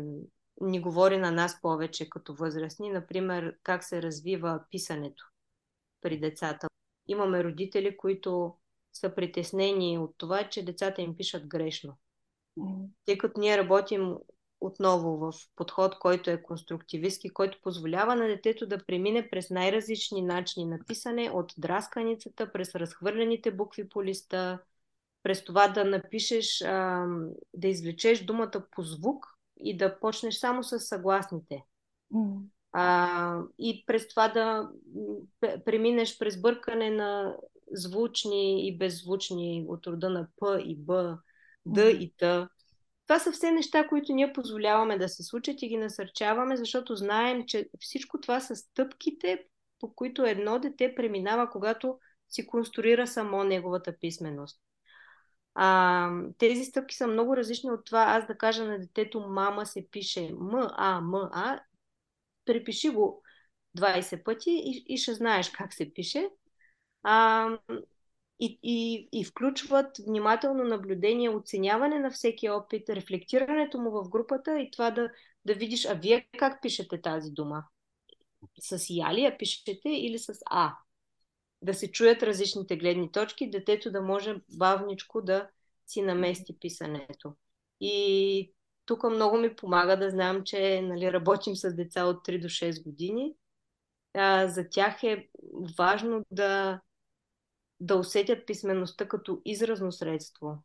ни 0.60 0.80
говори 0.80 1.18
на 1.18 1.32
нас 1.32 1.60
повече 1.60 2.10
като 2.10 2.34
възрастни. 2.34 2.90
Например, 2.90 3.56
как 3.62 3.84
се 3.84 4.02
развива 4.02 4.60
писането 4.70 5.24
при 6.00 6.18
децата. 6.18 6.68
Имаме 7.08 7.44
родители, 7.44 7.96
които 7.96 8.54
са 8.92 9.14
притеснени 9.14 9.98
от 9.98 10.14
това, 10.18 10.48
че 10.48 10.64
децата 10.64 11.02
им 11.02 11.16
пишат 11.16 11.46
грешно. 11.46 11.96
Тъй 13.04 13.18
като 13.18 13.40
ние 13.40 13.58
работим 13.58 14.16
отново 14.60 15.16
в 15.16 15.32
подход, 15.56 15.98
който 15.98 16.30
е 16.30 16.42
конструктивистски, 16.42 17.30
който 17.30 17.60
позволява 17.62 18.16
на 18.16 18.26
детето 18.26 18.66
да 18.66 18.84
премине 18.86 19.30
през 19.30 19.50
най-различни 19.50 20.22
начини 20.22 20.66
на 20.66 20.78
писане, 20.86 21.30
от 21.30 21.52
драсканицата, 21.58 22.52
през 22.52 22.74
разхвърлените 22.74 23.50
букви 23.50 23.88
по 23.88 24.04
листа, 24.04 24.58
през 25.22 25.44
това 25.44 25.68
да 25.68 25.84
напишеш, 25.84 26.58
да 27.54 27.68
извлечеш 27.68 28.24
думата 28.24 28.66
по 28.70 28.82
звук 28.82 29.26
и 29.60 29.76
да 29.76 30.00
почнеш 30.00 30.34
само 30.34 30.64
с 30.64 30.80
съгласните. 30.80 31.64
Mm. 32.14 32.38
А, 32.72 33.40
и 33.58 33.84
през 33.86 34.08
това 34.08 34.28
да 34.28 34.70
преминеш 35.64 36.18
през 36.18 36.40
бъркане 36.40 36.90
на 36.90 37.36
звучни 37.72 38.68
и 38.68 38.78
беззвучни 38.78 39.66
от 39.68 39.86
рода 39.86 40.10
на 40.10 40.28
П 40.36 40.60
и 40.64 40.76
Б, 40.76 41.18
Д 41.66 41.90
и 41.90 42.12
Т. 42.18 42.48
Това 43.06 43.18
са 43.18 43.32
все 43.32 43.50
неща, 43.50 43.88
които 43.88 44.12
ние 44.12 44.32
позволяваме 44.32 44.98
да 44.98 45.08
се 45.08 45.22
случат 45.22 45.62
и 45.62 45.68
ги 45.68 45.76
насърчаваме, 45.76 46.56
защото 46.56 46.96
знаем, 46.96 47.44
че 47.46 47.68
всичко 47.80 48.20
това 48.20 48.40
са 48.40 48.56
стъпките, 48.56 49.44
по 49.78 49.94
които 49.94 50.24
едно 50.24 50.58
дете 50.58 50.94
преминава, 50.94 51.50
когато 51.50 51.98
си 52.28 52.46
конструира 52.46 53.06
само 53.06 53.44
неговата 53.44 53.98
писменост. 54.00 54.60
А, 55.54 56.10
тези 56.38 56.64
стъпки 56.64 56.94
са 56.94 57.06
много 57.06 57.36
различни 57.36 57.70
от 57.70 57.84
това 57.84 58.04
аз 58.08 58.26
да 58.26 58.38
кажа 58.38 58.64
на 58.64 58.78
детето 58.78 59.20
мама 59.20 59.66
се 59.66 59.88
пише 59.90 60.30
М-А, 60.38 61.00
М-А, 61.00 61.60
препиши 62.44 62.88
го 62.88 63.22
20 63.78 64.24
пъти 64.24 64.50
и, 64.50 64.84
и 64.88 64.98
ще 64.98 65.14
знаеш 65.14 65.50
как 65.50 65.74
се 65.74 65.92
пише. 65.94 66.28
А, 67.02 67.48
и, 68.40 68.58
и, 68.62 69.08
и 69.12 69.24
включват 69.24 69.96
внимателно 70.06 70.64
наблюдение, 70.64 71.30
оценяване 71.30 71.98
на 71.98 72.10
всеки 72.10 72.50
опит, 72.50 72.88
рефлектирането 72.88 73.78
му 73.80 73.90
в 73.90 74.08
групата 74.08 74.60
и 74.60 74.70
това 74.70 74.90
да, 74.90 75.10
да 75.44 75.54
видиш, 75.54 75.86
а 75.86 75.94
вие 75.94 76.28
как 76.38 76.62
пишете 76.62 77.02
тази 77.02 77.30
дума? 77.30 77.64
С 78.60 78.86
я 78.90 79.14
ли 79.14 79.22
я 79.22 79.38
пишете 79.38 79.88
или 79.88 80.18
с 80.18 80.38
А? 80.50 80.76
Да 81.62 81.74
се 81.74 81.92
чуят 81.92 82.22
различните 82.22 82.76
гледни 82.76 83.12
точки, 83.12 83.50
детето 83.50 83.90
да 83.90 84.02
може 84.02 84.36
бавничко 84.58 85.22
да 85.22 85.48
си 85.86 86.02
намести 86.02 86.58
писането. 86.58 87.34
И 87.80 88.52
тук 88.86 89.04
много 89.04 89.36
ми 89.36 89.56
помага 89.56 89.96
да 89.96 90.10
знам, 90.10 90.44
че 90.44 90.82
нали, 90.82 91.12
работим 91.12 91.56
с 91.56 91.74
деца 91.74 92.04
от 92.04 92.26
3 92.26 92.42
до 92.42 92.48
6 92.48 92.84
години. 92.84 93.34
А, 94.14 94.48
за 94.48 94.68
тях 94.68 95.02
е 95.02 95.28
важно 95.78 96.24
да 96.30 96.80
да 97.80 97.96
усетят 97.96 98.46
писмеността 98.46 99.08
като 99.08 99.40
изразно 99.44 99.92
средство, 99.92 100.62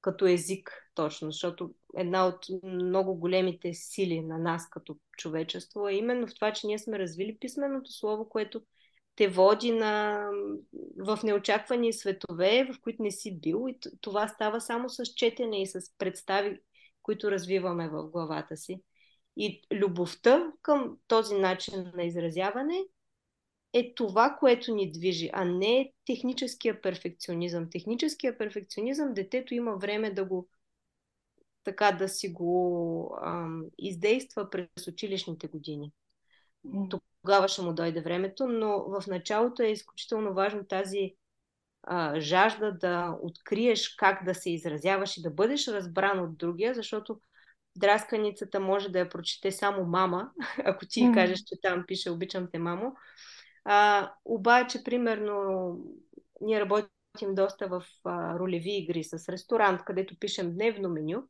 като 0.00 0.26
език 0.26 0.90
точно, 0.94 1.30
защото 1.30 1.74
една 1.96 2.26
от 2.26 2.46
много 2.62 3.14
големите 3.14 3.74
сили 3.74 4.20
на 4.20 4.38
нас 4.38 4.70
като 4.70 4.96
човечество 5.18 5.88
е 5.88 5.94
именно 5.94 6.26
в 6.26 6.34
това, 6.34 6.52
че 6.52 6.66
ние 6.66 6.78
сме 6.78 6.98
развили 6.98 7.38
писменото 7.38 7.92
слово, 7.92 8.28
което 8.28 8.62
те 9.16 9.28
води 9.28 9.72
на, 9.72 10.24
в 10.98 11.18
неочаквани 11.24 11.92
светове, 11.92 12.68
в 12.72 12.80
които 12.80 13.02
не 13.02 13.10
си 13.10 13.40
бил 13.40 13.66
и 13.68 13.78
това 14.00 14.28
става 14.28 14.60
само 14.60 14.90
с 14.90 15.04
четене 15.04 15.62
и 15.62 15.66
с 15.66 15.80
представи, 15.98 16.60
които 17.02 17.30
развиваме 17.30 17.88
в 17.88 18.08
главата 18.08 18.56
си. 18.56 18.82
И 19.36 19.62
любовта 19.72 20.52
към 20.62 20.96
този 21.08 21.34
начин 21.34 21.92
на 21.94 22.02
изразяване 22.02 22.84
е 23.72 23.94
това, 23.94 24.36
което 24.40 24.74
ни 24.74 24.92
движи, 24.92 25.30
а 25.32 25.44
не 25.44 25.92
техническия 26.06 26.80
перфекционизъм. 26.80 27.70
Техническия 27.70 28.38
перфекционизъм, 28.38 29.14
детето 29.14 29.54
има 29.54 29.76
време 29.76 30.10
да 30.10 30.24
го 30.24 30.48
така 31.64 31.92
да 31.92 32.08
си 32.08 32.28
го 32.28 33.18
ам, 33.22 33.64
издейства 33.78 34.50
през 34.50 34.86
училищните 34.88 35.46
години. 35.48 35.92
Тогава 37.22 37.48
ще 37.48 37.62
му 37.62 37.72
дойде 37.72 38.00
времето, 38.00 38.48
но 38.48 38.84
в 38.88 39.06
началото 39.06 39.62
е 39.62 39.66
изключително 39.66 40.34
важно 40.34 40.66
тази 40.66 41.14
а, 41.82 42.20
жажда 42.20 42.72
да 42.72 43.18
откриеш 43.22 43.88
как 43.88 44.24
да 44.24 44.34
се 44.34 44.50
изразяваш 44.50 45.16
и 45.16 45.22
да 45.22 45.30
бъдеш 45.30 45.68
разбран 45.68 46.20
от 46.20 46.36
другия, 46.36 46.74
защото 46.74 47.20
драсканицата 47.76 48.60
може 48.60 48.88
да 48.88 48.98
я 48.98 49.08
прочете 49.08 49.52
само 49.52 49.84
мама, 49.84 50.30
ако 50.64 50.86
ти 50.86 51.00
mm. 51.00 51.14
кажеш, 51.14 51.38
че 51.38 51.60
там 51.62 51.84
пише 51.86 52.10
обичам 52.10 52.48
те, 52.52 52.58
мамо. 52.58 52.92
А, 53.64 54.12
обаче, 54.24 54.84
примерно, 54.84 55.76
ние 56.40 56.60
работим 56.60 57.34
доста 57.34 57.68
в 57.68 57.82
а, 58.04 58.38
ролеви 58.38 58.76
игри 58.76 59.04
с 59.04 59.28
ресторант, 59.28 59.80
където 59.84 60.18
пишем 60.18 60.54
дневно 60.54 60.88
меню. 60.88 61.22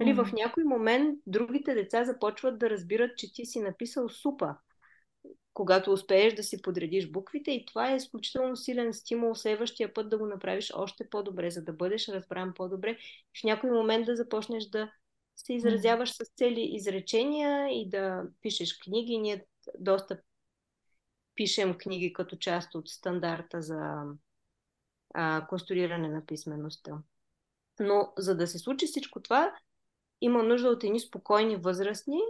Нали, 0.00 0.10
mm. 0.10 0.24
В 0.24 0.32
някой 0.32 0.64
момент 0.64 1.18
другите 1.26 1.74
деца 1.74 2.04
започват 2.04 2.58
да 2.58 2.70
разбират, 2.70 3.18
че 3.18 3.32
ти 3.32 3.46
си 3.46 3.60
написал 3.60 4.08
супа 4.08 4.54
когато 5.54 5.92
успееш 5.92 6.34
да 6.34 6.42
си 6.42 6.62
подредиш 6.62 7.10
буквите 7.10 7.50
и 7.50 7.66
това 7.66 7.92
е 7.92 7.96
изключително 7.96 8.56
силен 8.56 8.94
стимул 8.94 9.34
следващия 9.34 9.94
път 9.94 10.08
да 10.08 10.18
го 10.18 10.26
направиш 10.26 10.72
още 10.74 11.10
по-добре, 11.10 11.50
за 11.50 11.62
да 11.62 11.72
бъдеш 11.72 12.08
разбран 12.08 12.54
по-добре 12.54 12.90
и 12.90 13.40
в 13.40 13.44
някой 13.44 13.70
момент 13.70 14.06
да 14.06 14.16
започнеш 14.16 14.64
да 14.64 14.92
се 15.36 15.54
изразяваш 15.54 16.10
с 16.10 16.24
цели 16.36 16.70
изречения 16.72 17.68
и 17.68 17.88
да 17.88 18.22
пишеш 18.42 18.78
книги. 18.78 19.18
Ние 19.18 19.44
доста 19.78 20.20
пишем 21.42 21.74
книги 21.78 22.12
като 22.12 22.36
част 22.36 22.74
от 22.74 22.88
стандарта 22.88 23.62
за 23.62 24.02
а, 25.14 25.46
конструиране 25.46 26.08
на 26.08 26.26
писмеността. 26.26 26.98
Но 27.80 28.12
за 28.18 28.36
да 28.36 28.46
се 28.46 28.58
случи 28.58 28.86
всичко 28.86 29.22
това, 29.22 29.54
има 30.20 30.42
нужда 30.42 30.68
от 30.68 30.84
едни 30.84 31.00
спокойни 31.00 31.56
възрастни, 31.56 32.20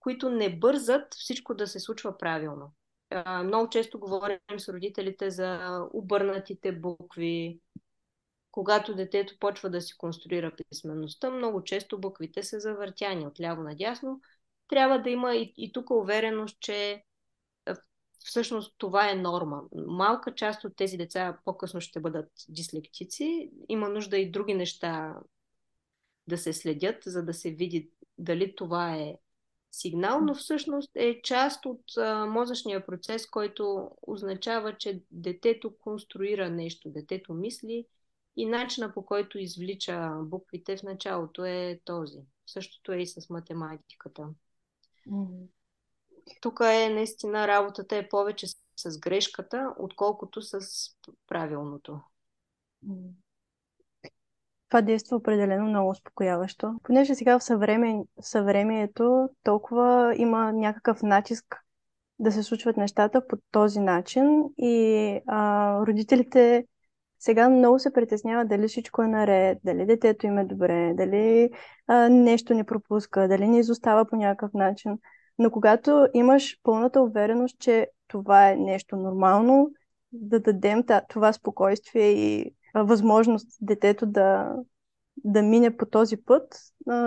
които 0.00 0.30
не 0.30 0.58
бързат 0.58 1.14
всичко 1.14 1.54
да 1.54 1.66
се 1.66 1.80
случва 1.80 2.18
правилно. 2.18 2.72
А, 3.10 3.42
много 3.42 3.70
често 3.70 3.98
говорим 3.98 4.38
с 4.58 4.68
родителите 4.72 5.30
за 5.30 5.80
обърнатите 5.92 6.72
букви. 6.72 7.60
Когато 8.50 8.94
детето 8.94 9.38
почва 9.40 9.70
да 9.70 9.80
си 9.80 9.96
конструира 9.96 10.52
писмеността, 10.70 11.30
много 11.30 11.64
често 11.64 12.00
буквите 12.00 12.42
са 12.42 12.60
завъртяни 12.60 13.26
от 13.26 13.40
ляво 13.40 13.62
надясно. 13.62 14.20
Трябва 14.68 14.98
да 14.98 15.10
има 15.10 15.34
и, 15.36 15.54
и 15.56 15.72
тук 15.72 15.90
увереност, 15.90 16.60
че 16.60 17.04
всъщност 18.24 18.74
това 18.78 19.10
е 19.10 19.14
норма. 19.14 19.62
Малка 19.86 20.34
част 20.34 20.64
от 20.64 20.76
тези 20.76 20.96
деца 20.96 21.38
по-късно 21.44 21.80
ще 21.80 22.00
бъдат 22.00 22.30
дислектици. 22.48 23.50
Има 23.68 23.88
нужда 23.88 24.18
и 24.18 24.30
други 24.30 24.54
неща 24.54 25.20
да 26.28 26.38
се 26.38 26.52
следят, 26.52 26.96
за 27.06 27.24
да 27.24 27.34
се 27.34 27.50
види 27.50 27.90
дали 28.18 28.54
това 28.56 28.96
е 28.96 29.16
сигнал, 29.70 30.20
но 30.20 30.34
всъщност 30.34 30.90
е 30.94 31.22
част 31.22 31.66
от 31.66 31.84
мозъчния 32.28 32.86
процес, 32.86 33.26
който 33.26 33.90
означава, 34.02 34.76
че 34.76 35.02
детето 35.10 35.78
конструира 35.78 36.50
нещо, 36.50 36.90
детето 36.90 37.34
мисли 37.34 37.86
и 38.36 38.46
начина 38.46 38.94
по 38.94 39.06
който 39.06 39.38
извлича 39.38 40.10
буквите 40.22 40.76
в 40.76 40.82
началото 40.82 41.44
е 41.44 41.80
този. 41.84 42.18
Същото 42.46 42.92
е 42.92 42.98
и 42.98 43.06
с 43.06 43.30
математиката. 43.30 44.28
Mm-hmm. 45.08 45.46
Тук 46.40 46.60
е 46.60 46.88
наистина 46.88 47.48
работата 47.48 47.96
е 47.96 48.08
повече 48.08 48.46
с, 48.76 48.98
грешката, 48.98 49.74
отколкото 49.78 50.42
с 50.42 50.60
правилното. 51.28 52.00
Това 54.68 54.82
действа 54.82 55.16
определено 55.16 55.66
много 55.66 55.90
успокояващо. 55.90 56.74
Понеже 56.82 57.14
сега 57.14 57.38
в, 57.38 57.44
съвремен... 57.44 58.04
съвремието 58.20 59.28
толкова 59.42 60.14
има 60.16 60.52
някакъв 60.52 61.02
натиск 61.02 61.56
да 62.18 62.32
се 62.32 62.42
случват 62.42 62.76
нещата 62.76 63.26
по 63.26 63.36
този 63.50 63.80
начин 63.80 64.44
и 64.58 65.20
а, 65.26 65.78
родителите 65.86 66.66
сега 67.22 67.48
много 67.48 67.78
се 67.78 67.92
притесняват 67.92 68.48
дали 68.48 68.68
всичко 68.68 69.02
е 69.02 69.08
наред, 69.08 69.58
дали 69.64 69.86
детето 69.86 70.26
им 70.26 70.38
е 70.38 70.44
добре, 70.44 70.92
дали 70.94 71.50
а, 71.86 72.08
нещо 72.08 72.54
не 72.54 72.64
пропуска, 72.64 73.28
дали 73.28 73.48
не 73.48 73.58
изостава 73.58 74.04
по 74.04 74.16
някакъв 74.16 74.52
начин. 74.54 74.98
Но 75.42 75.50
когато 75.50 76.06
имаш 76.14 76.58
пълната 76.62 77.02
увереност, 77.02 77.58
че 77.58 77.88
това 78.08 78.50
е 78.50 78.56
нещо 78.56 78.96
нормално, 78.96 79.70
да 80.12 80.40
дадем 80.40 80.84
това 81.08 81.32
спокойствие 81.32 82.10
и 82.10 82.54
възможност 82.74 83.48
детето 83.60 84.06
да, 84.06 84.56
да 85.16 85.42
мине 85.42 85.76
по 85.76 85.86
този 85.86 86.16
път, 86.16 86.58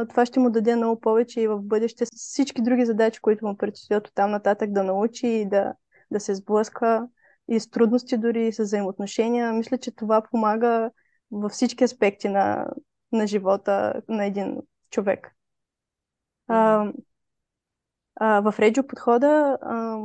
това 0.09 0.25
ще 0.25 0.39
му 0.39 0.49
даде 0.49 0.75
много 0.75 0.99
повече 0.99 1.41
и 1.41 1.47
в 1.47 1.61
бъдеще 1.61 2.05
с 2.05 2.09
всички 2.15 2.61
други 2.61 2.85
задачи, 2.85 3.19
които 3.19 3.45
му 3.45 3.57
предстоят 3.57 4.07
от 4.07 4.13
там 4.13 4.31
нататък 4.31 4.71
да 4.71 4.83
научи 4.83 5.27
и 5.27 5.49
да, 5.49 5.73
да 6.11 6.19
се 6.19 6.35
сблъска 6.35 7.07
и 7.47 7.59
с 7.59 7.69
трудности 7.69 8.17
дори, 8.17 8.47
и 8.47 8.53
с 8.53 8.63
взаимоотношения. 8.63 9.53
Мисля, 9.53 9.77
че 9.77 9.95
това 9.95 10.21
помага 10.21 10.91
във 11.31 11.51
всички 11.51 11.83
аспекти 11.83 12.29
на, 12.29 12.67
на 13.11 13.27
живота 13.27 14.01
на 14.09 14.25
един 14.25 14.57
човек. 14.89 15.35
А, 16.47 16.91
в 18.19 18.56
Реджо 18.60 18.88
подхода 18.88 19.58
а, 19.62 19.99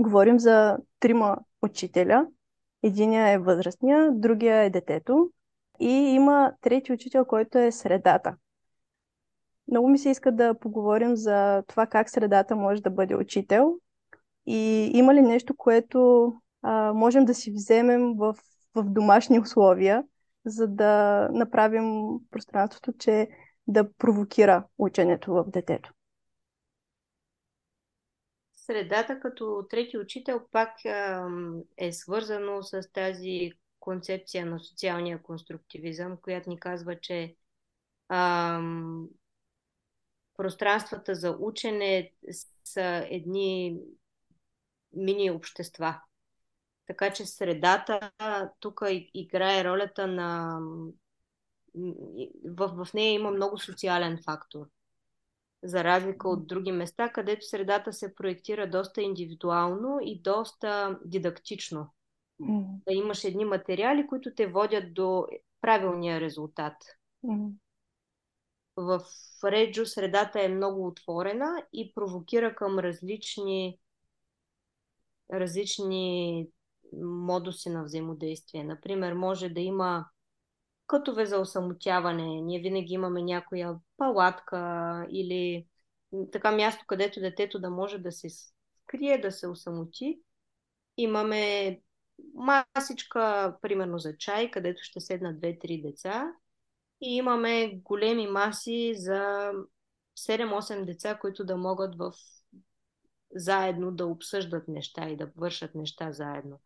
говорим 0.00 0.38
за 0.38 0.78
трима 1.00 1.36
учителя– 1.62 2.26
Единия 2.82 3.28
е 3.28 3.38
възрастния, 3.38 4.10
другия 4.12 4.56
е 4.56 4.70
детето. 4.70 5.30
И 5.80 5.90
има 5.90 6.52
трети 6.60 6.92
учител, 6.92 7.24
който 7.24 7.58
е 7.58 7.72
средата. 7.72 8.36
Много 9.68 9.88
ми 9.88 9.98
се 9.98 10.10
иска 10.10 10.32
да 10.32 10.54
поговорим 10.54 11.16
за 11.16 11.62
това 11.66 11.86
как 11.86 12.10
средата 12.10 12.56
може 12.56 12.82
да 12.82 12.90
бъде 12.90 13.16
учител. 13.16 13.74
И 14.46 14.90
има 14.94 15.14
ли 15.14 15.22
нещо, 15.22 15.56
което 15.56 16.32
а, 16.62 16.92
можем 16.92 17.24
да 17.24 17.34
си 17.34 17.50
вземем 17.50 18.14
в, 18.16 18.36
в 18.74 18.84
домашни 18.84 19.40
условия, 19.40 20.04
за 20.46 20.68
да 20.68 21.28
направим 21.32 22.18
пространството, 22.30 22.92
че 22.98 23.28
да 23.66 23.92
провокира 23.92 24.64
ученето 24.78 25.34
в 25.34 25.44
детето 25.46 25.92
средата 28.66 29.20
като 29.20 29.66
трети 29.70 29.98
учител 29.98 30.40
пак 30.52 30.84
е 31.76 31.92
свързано 31.92 32.62
с 32.62 32.92
тази 32.92 33.52
концепция 33.80 34.46
на 34.46 34.60
социалния 34.60 35.22
конструктивизъм, 35.22 36.16
която 36.16 36.50
ни 36.50 36.60
казва, 36.60 37.00
че 37.00 37.36
ам, 38.08 39.08
пространствата 40.36 41.14
за 41.14 41.36
учене 41.40 42.12
са 42.64 43.06
едни 43.10 43.78
мини 44.92 45.30
общества. 45.30 46.00
Така 46.86 47.12
че 47.12 47.26
средата 47.26 48.10
тук 48.60 48.80
играе 49.14 49.64
ролята 49.64 50.06
на. 50.06 50.58
В, 52.44 52.84
в 52.84 52.94
нея 52.94 53.12
има 53.12 53.30
много 53.30 53.58
социален 53.58 54.18
фактор 54.24 54.66
за 55.62 55.84
разлика 55.84 56.28
от 56.28 56.46
други 56.46 56.72
места, 56.72 57.08
където 57.08 57.46
средата 57.46 57.92
се 57.92 58.14
проектира 58.14 58.70
доста 58.70 59.02
индивидуално 59.02 59.98
и 60.02 60.20
доста 60.20 60.98
дидактично. 61.04 61.92
Mm. 62.40 62.66
Да 62.86 62.92
имаш 62.92 63.24
едни 63.24 63.44
материали, 63.44 64.06
които 64.06 64.34
те 64.34 64.46
водят 64.46 64.94
до 64.94 65.26
правилния 65.60 66.20
резултат. 66.20 66.74
Mm. 67.24 67.52
В 68.76 69.00
Реджо 69.44 69.86
средата 69.86 70.42
е 70.42 70.48
много 70.48 70.86
отворена 70.86 71.66
и 71.72 71.94
провокира 71.94 72.54
към 72.54 72.78
различни 72.78 73.78
различни 75.32 76.46
модуси 77.02 77.70
на 77.70 77.84
взаимодействие. 77.84 78.64
Например, 78.64 79.12
може 79.12 79.48
да 79.48 79.60
има 79.60 80.06
кътове 80.92 81.26
за 81.26 81.38
осамотяване. 81.38 82.40
Ние 82.40 82.60
винаги 82.60 82.94
имаме 82.94 83.22
някоя 83.22 83.74
палатка 83.96 85.06
или 85.10 85.66
така 86.32 86.52
място, 86.52 86.84
където 86.86 87.20
детето 87.20 87.60
да 87.60 87.70
може 87.70 87.98
да 87.98 88.12
се 88.12 88.28
скрие, 88.28 89.20
да 89.20 89.32
се 89.32 89.48
осамоти. 89.48 90.20
Имаме 90.96 91.80
масичка, 92.34 93.56
примерно 93.62 93.98
за 93.98 94.16
чай, 94.16 94.50
където 94.50 94.82
ще 94.82 95.00
седнат 95.00 95.38
две-три 95.38 95.82
деца. 95.82 96.32
И 97.00 97.16
имаме 97.16 97.80
големи 97.84 98.26
маси 98.26 98.92
за 98.96 99.52
7-8 100.18 100.84
деца, 100.84 101.18
които 101.18 101.44
да 101.44 101.56
могат 101.56 101.94
в 101.96 102.12
заедно 103.34 103.92
да 103.92 104.06
обсъждат 104.06 104.68
неща 104.68 105.08
и 105.08 105.16
да 105.16 105.30
вършат 105.36 105.74
неща 105.74 106.12
заедно 106.12 106.60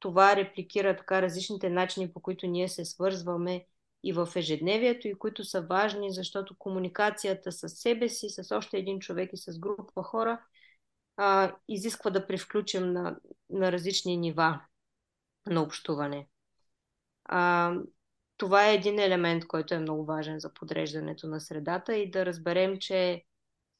това 0.00 0.36
репликира 0.36 0.96
така 0.96 1.22
различните 1.22 1.70
начини, 1.70 2.12
по 2.12 2.20
които 2.20 2.46
ние 2.46 2.68
се 2.68 2.84
свързваме 2.84 3.66
и 4.04 4.12
в 4.12 4.28
ежедневието, 4.36 5.08
и 5.08 5.14
които 5.14 5.44
са 5.44 5.62
важни, 5.62 6.12
защото 6.12 6.56
комуникацията 6.58 7.52
с 7.52 7.68
себе 7.68 8.08
си, 8.08 8.28
с 8.28 8.56
още 8.56 8.78
един 8.78 9.00
човек 9.00 9.30
и 9.32 9.36
с 9.36 9.58
група 9.58 10.02
хора 10.02 10.40
а, 11.16 11.56
изисква 11.68 12.10
да 12.10 12.26
превключим 12.26 12.92
на, 12.92 13.16
на 13.50 13.72
различни 13.72 14.16
нива 14.16 14.60
на 15.46 15.62
общуване. 15.62 16.28
А, 17.24 17.74
това 18.36 18.68
е 18.68 18.74
един 18.74 18.98
елемент, 18.98 19.46
който 19.46 19.74
е 19.74 19.78
много 19.78 20.04
важен 20.04 20.40
за 20.40 20.54
подреждането 20.54 21.26
на 21.26 21.40
средата 21.40 21.96
и 21.96 22.10
да 22.10 22.26
разберем, 22.26 22.78
че 22.78 23.24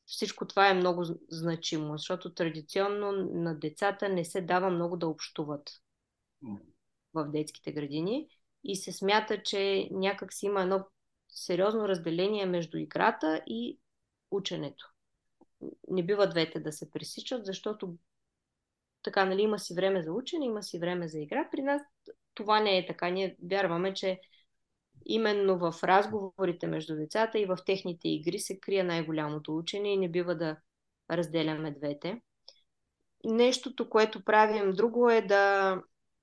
всичко 0.06 0.46
това 0.46 0.68
е 0.68 0.74
много 0.74 1.04
значимо, 1.30 1.92
защото 1.98 2.34
традиционно 2.34 3.12
на 3.12 3.58
децата 3.58 4.08
не 4.08 4.24
се 4.24 4.40
дава 4.40 4.70
много 4.70 4.96
да 4.96 5.08
общуват 5.08 5.70
в 7.14 7.30
детските 7.30 7.72
градини 7.72 8.28
и 8.64 8.76
се 8.76 8.92
смята, 8.92 9.42
че 9.42 9.88
някак 9.90 10.32
си 10.32 10.46
има 10.46 10.62
едно 10.62 10.84
сериозно 11.28 11.88
разделение 11.88 12.46
между 12.46 12.78
играта 12.78 13.42
и 13.46 13.78
ученето. 14.30 14.86
Не 15.88 16.02
бива 16.02 16.28
двете 16.28 16.60
да 16.60 16.72
се 16.72 16.90
пресичат, 16.90 17.46
защото 17.46 17.94
така, 19.02 19.24
нали, 19.24 19.42
има 19.42 19.58
си 19.58 19.74
време 19.74 20.02
за 20.02 20.12
учене, 20.12 20.44
има 20.44 20.62
си 20.62 20.78
време 20.78 21.08
за 21.08 21.20
игра. 21.20 21.48
При 21.50 21.62
нас 21.62 21.82
това 22.34 22.60
не 22.60 22.78
е 22.78 22.86
така. 22.86 23.10
Ние 23.10 23.36
вярваме, 23.50 23.94
че 23.94 24.20
именно 25.06 25.58
в 25.58 25.74
разговорите 25.84 26.66
между 26.66 26.96
децата 26.96 27.38
и 27.38 27.46
в 27.46 27.58
техните 27.66 28.08
игри 28.08 28.38
се 28.38 28.60
крие 28.60 28.82
най-голямото 28.82 29.56
учене 29.56 29.92
и 29.92 29.96
не 29.96 30.08
бива 30.08 30.34
да 30.36 30.56
разделяме 31.10 31.70
двете. 31.70 32.20
Нещото, 33.24 33.90
което 33.90 34.24
правим 34.24 34.72
друго 34.72 35.10
е 35.10 35.22
да, 35.22 35.82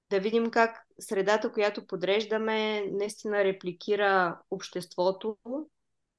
да 0.09 0.19
видим 0.19 0.51
как 0.51 0.87
средата, 0.99 1.51
която 1.51 1.87
подреждаме, 1.87 2.85
наистина 2.91 3.43
репликира 3.43 4.39
обществото 4.51 5.37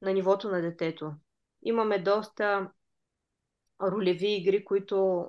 на 0.02 0.12
нивото 0.12 0.48
на 0.48 0.60
детето. 0.60 1.12
Имаме 1.62 1.98
доста 1.98 2.70
ролеви 3.82 4.28
игри, 4.28 4.64
които 4.64 5.28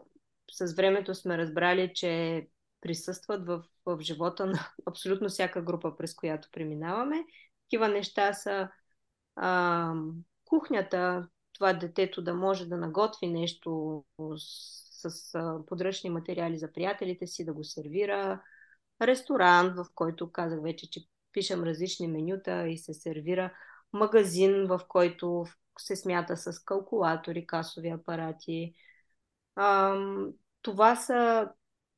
с 0.52 0.74
времето 0.76 1.16
сме 1.16 1.38
разбрали, 1.38 1.92
че 1.96 2.48
присъстват 2.82 3.48
в, 3.48 3.64
в 3.86 3.98
живота 4.02 4.46
на 4.46 4.60
абсолютно 4.86 5.30
всяка 5.30 5.62
група, 5.62 5.96
през 5.98 6.16
която 6.16 6.50
преминаваме. 6.52 7.24
Такива 7.66 7.88
неща 7.88 8.34
са 8.34 8.70
а, 9.36 9.94
кухнята, 10.46 11.28
това 11.54 11.74
детето 11.74 12.22
да 12.22 12.34
може 12.34 12.66
да 12.66 12.78
наготви 12.78 13.28
нещо 13.28 14.04
с 15.00 15.40
подръчни 15.68 16.10
материали 16.10 16.58
за 16.58 16.72
приятелите 16.74 17.28
си, 17.28 17.46
да 17.46 17.54
го 17.54 17.64
сервира. 17.64 18.42
Ресторант, 19.02 19.76
в 19.76 19.86
който 19.96 20.32
казах 20.32 20.62
вече, 20.62 20.90
че 20.90 21.02
пишем 21.32 21.64
различни 21.64 22.08
менюта 22.08 22.68
и 22.68 22.78
се 22.78 22.94
сервира. 22.94 23.54
Магазин, 23.94 24.68
в 24.68 24.82
който 24.88 25.46
се 25.80 25.96
смята 25.96 26.38
с 26.38 26.60
калкулатори, 26.60 27.48
касови 27.48 27.90
апарати. 27.90 28.74
Това 30.62 30.96
са 30.96 31.50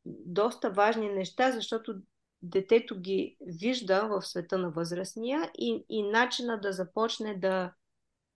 доста 0.05 0.69
важни 0.69 1.09
неща, 1.09 1.51
защото 1.51 1.95
детето 2.41 2.99
ги 2.99 3.37
вижда 3.41 4.07
в 4.07 4.21
света 4.21 4.57
на 4.57 4.69
възрастния 4.69 5.51
и, 5.57 5.85
и 5.89 6.03
начина 6.03 6.59
да 6.61 6.73
започне 6.73 7.39
да 7.39 7.73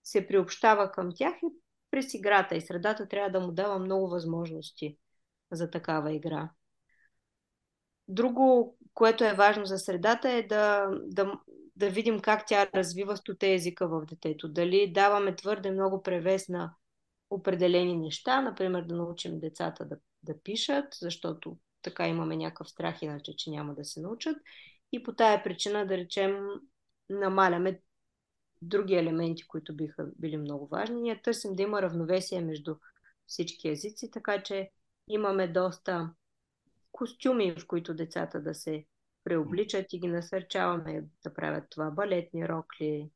се 0.04 0.26
приобщава 0.26 0.92
към 0.92 1.12
тях 1.14 1.34
е 1.34 1.46
през 1.96 2.14
играта 2.14 2.56
и 2.56 2.60
средата 2.60 3.08
трябва 3.08 3.30
да 3.30 3.46
му 3.46 3.52
дава 3.52 3.78
много 3.78 4.08
възможности 4.08 4.98
за 5.52 5.70
такава 5.70 6.12
игра. 6.12 6.50
Друго, 8.08 8.76
което 8.94 9.24
е 9.24 9.34
важно 9.34 9.64
за 9.64 9.78
средата 9.78 10.30
е 10.30 10.42
да, 10.42 10.88
да, 11.04 11.32
да 11.76 11.90
видим 11.90 12.20
как 12.20 12.46
тя 12.46 12.68
развива 12.74 13.16
стоте 13.16 13.54
езика 13.54 13.88
в 13.88 14.06
детето. 14.06 14.48
Дали 14.48 14.92
даваме 14.92 15.36
твърде 15.36 15.70
много 15.70 16.02
превес 16.02 16.48
на 16.48 16.74
определени 17.30 17.96
неща, 17.96 18.40
например 18.40 18.82
да 18.82 18.94
научим 18.94 19.40
децата 19.40 19.84
да 19.84 19.96
да 20.22 20.42
пишат, 20.42 20.84
защото 21.00 21.58
така 21.82 22.08
имаме 22.08 22.36
някакъв 22.36 22.68
страх, 22.68 23.02
иначе, 23.02 23.36
че 23.36 23.50
няма 23.50 23.74
да 23.74 23.84
се 23.84 24.00
научат. 24.00 24.36
И 24.92 25.02
по 25.02 25.12
тая 25.12 25.44
причина, 25.44 25.86
да 25.86 25.96
речем, 25.96 26.46
намаляме 27.10 27.80
други 28.62 28.94
елементи, 28.94 29.46
които 29.46 29.76
биха 29.76 30.10
били 30.18 30.36
много 30.36 30.66
важни. 30.66 31.00
Ние 31.00 31.22
търсим 31.22 31.54
да 31.54 31.62
има 31.62 31.82
равновесие 31.82 32.40
между 32.40 32.76
всички 33.26 33.68
езици, 33.68 34.10
така 34.10 34.42
че 34.42 34.70
имаме 35.08 35.48
доста 35.48 36.14
костюми, 36.92 37.54
в 37.60 37.66
които 37.66 37.94
децата 37.94 38.42
да 38.42 38.54
се 38.54 38.84
преобличат 39.24 39.92
и 39.92 40.00
ги 40.00 40.08
насърчаваме 40.08 41.04
да 41.24 41.34
правят 41.34 41.64
това. 41.70 41.90
Балетни 41.90 42.48
рокли, 42.48 43.10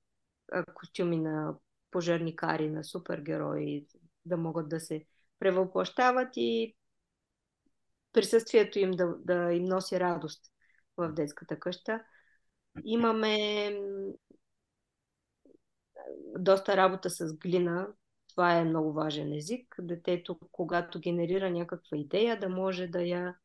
костюми 0.74 1.16
на 1.16 1.54
пожарникари, 1.90 2.70
на 2.70 2.84
супергерои, 2.84 3.86
да 4.24 4.36
могат 4.36 4.68
да 4.68 4.80
се 4.80 5.04
превъплащават 5.38 6.28
и 6.36 6.76
присъствието 8.12 8.78
им 8.78 8.90
да, 8.90 9.14
да 9.18 9.52
им 9.52 9.64
носи 9.64 10.00
радост 10.00 10.44
в 10.96 11.12
детската 11.12 11.60
къща. 11.60 12.04
Имаме 12.84 13.70
доста 16.38 16.76
работа 16.76 17.10
с 17.10 17.36
глина. 17.36 17.88
Това 18.28 18.54
е 18.54 18.64
много 18.64 18.92
важен 18.92 19.32
език. 19.32 19.76
Детето, 19.78 20.38
когато 20.52 21.00
генерира 21.00 21.50
някаква 21.50 21.96
идея, 21.96 22.40
да 22.40 22.48
може 22.48 22.86
да 22.86 23.02
я 23.02 23.36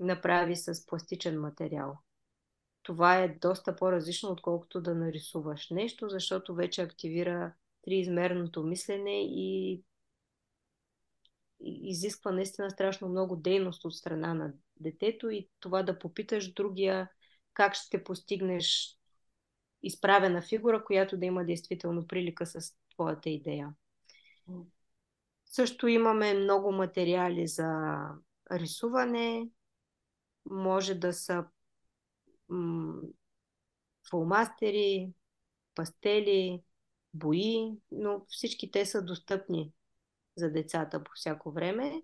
направи 0.00 0.56
с 0.56 0.86
пластичен 0.86 1.40
материал. 1.40 1.98
Това 2.82 3.18
е 3.18 3.38
доста 3.40 3.76
по-различно, 3.76 4.30
отколкото 4.30 4.80
да 4.80 4.94
нарисуваш 4.94 5.70
нещо, 5.70 6.08
защото 6.08 6.54
вече 6.54 6.82
активира 6.82 7.52
триизмерното 7.82 8.62
мислене 8.62 9.22
и 9.24 9.82
изисква 11.60 12.32
наистина 12.32 12.70
страшно 12.70 13.08
много 13.08 13.36
дейност 13.36 13.84
от 13.84 13.94
страна 13.94 14.34
на 14.34 14.52
детето 14.80 15.30
и 15.30 15.48
това 15.60 15.82
да 15.82 15.98
попиташ 15.98 16.52
другия 16.52 17.10
как 17.54 17.74
ще 17.74 18.04
постигнеш 18.04 18.96
изправена 19.82 20.42
фигура, 20.42 20.84
която 20.84 21.16
да 21.16 21.26
има 21.26 21.44
действително 21.44 22.06
прилика 22.06 22.46
с 22.46 22.74
твоята 22.90 23.30
идея. 23.30 23.74
Също 25.46 25.88
имаме 25.88 26.34
много 26.34 26.72
материали 26.72 27.48
за 27.48 27.98
рисуване. 28.52 29.48
Може 30.50 30.94
да 30.94 31.12
са 31.12 31.44
м- 32.48 33.00
фулмастери, 34.10 35.12
пастели, 35.74 36.62
бои, 37.14 37.72
но 37.90 38.24
всички 38.28 38.70
те 38.70 38.86
са 38.86 39.02
достъпни 39.02 39.72
за 40.36 40.50
децата 40.52 41.04
по 41.04 41.10
всяко 41.14 41.52
време. 41.52 42.02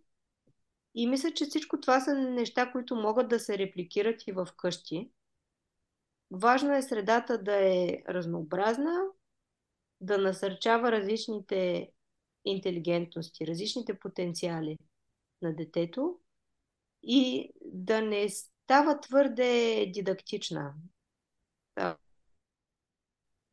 И 0.95 1.07
мисля, 1.07 1.31
че 1.35 1.47
всичко 1.47 1.81
това 1.81 2.01
са 2.01 2.15
неща, 2.15 2.73
които 2.73 2.97
могат 2.97 3.29
да 3.29 3.41
се 3.41 3.59
репликират 3.59 4.27
и 4.27 4.33
в 4.33 4.49
къщи. 4.57 5.11
Важно 6.31 6.75
е 6.75 6.83
средата 6.83 7.43
да 7.43 7.57
е 7.57 7.99
разнообразна, 8.09 9.05
да 10.01 10.19
насърчава 10.19 10.93
различните 10.93 11.91
интелигентности, 12.45 13.47
различните 13.47 13.99
потенциали 13.99 14.79
на 15.43 15.57
детето 15.57 16.19
и 17.03 17.51
да 17.65 18.03
не 18.03 18.29
става 18.29 19.01
твърде 19.01 19.85
дидактична. 19.95 20.75
Да. 21.77 21.97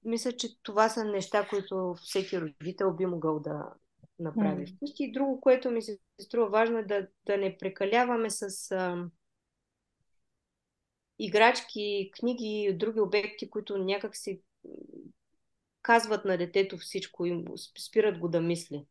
Мисля, 0.05 0.31
че 0.31 0.61
това 0.63 0.89
са 0.89 1.03
неща, 1.03 1.47
които 1.49 1.95
всеки 2.01 2.41
родител 2.41 2.93
би 2.93 3.05
могъл 3.05 3.39
да, 3.39 3.73
направи 4.19 4.65
mm. 4.65 4.75
вкъщи. 4.75 5.03
И 5.03 5.11
друго, 5.11 5.41
което 5.41 5.71
ми 5.71 5.81
се 5.81 5.99
струва 6.21 6.49
важно 6.49 6.77
е 6.77 6.83
да, 6.83 7.07
да 7.25 7.37
не 7.37 7.57
прекаляваме 7.57 8.29
с 8.29 8.71
играчки, 11.19 12.11
книги 12.19 12.65
и 12.69 12.73
други 12.73 12.99
обекти, 12.99 13.49
които 13.49 13.77
някак 13.77 14.15
си 14.15 14.41
казват 15.81 16.25
на 16.25 16.37
детето 16.37 16.77
всичко 16.77 17.25
и 17.25 17.45
спират 17.79 18.19
го 18.19 18.27
да 18.27 18.41
мисли. 18.41 18.85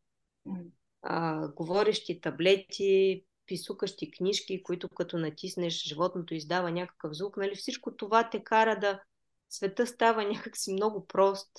А, 1.01 1.47
говорещи 1.47 2.21
таблети, 2.21 3.25
писукащи 3.45 4.11
книжки, 4.11 4.63
които 4.63 4.89
като 4.89 5.17
натиснеш, 5.17 5.83
животното 5.83 6.33
издава 6.33 6.71
някакъв 6.71 7.13
звук. 7.13 7.37
Нали? 7.37 7.55
Всичко 7.55 7.95
това 7.95 8.29
те 8.29 8.43
кара 8.43 8.79
да 8.79 9.01
света 9.49 9.87
става 9.87 10.23
някакси 10.23 10.73
много 10.73 11.07
прост 11.07 11.51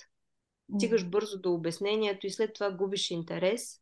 стигаш 0.75 1.05
бързо 1.05 1.39
до 1.39 1.53
обяснението 1.53 2.27
и 2.27 2.31
след 2.31 2.53
това 2.53 2.71
губиш 2.71 3.11
интерес. 3.11 3.81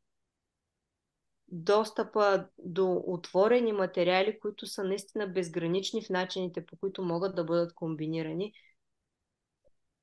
Достъпа 1.55 2.47
до 2.57 3.03
отворени 3.07 3.73
материали, 3.73 4.39
които 4.39 4.67
са 4.67 4.83
наистина 4.83 5.27
безгранични 5.27 6.03
в 6.03 6.09
начините, 6.09 6.65
по 6.65 6.77
които 6.77 7.03
могат 7.03 7.35
да 7.35 7.43
бъдат 7.43 7.75
комбинирани. 7.75 8.53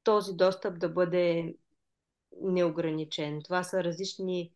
Този 0.05 0.35
достъп 0.35 0.79
да 0.79 0.89
бъде 0.89 1.55
неограничен. 2.41 3.43
Това 3.43 3.63
са 3.63 3.85
различни 3.85 4.53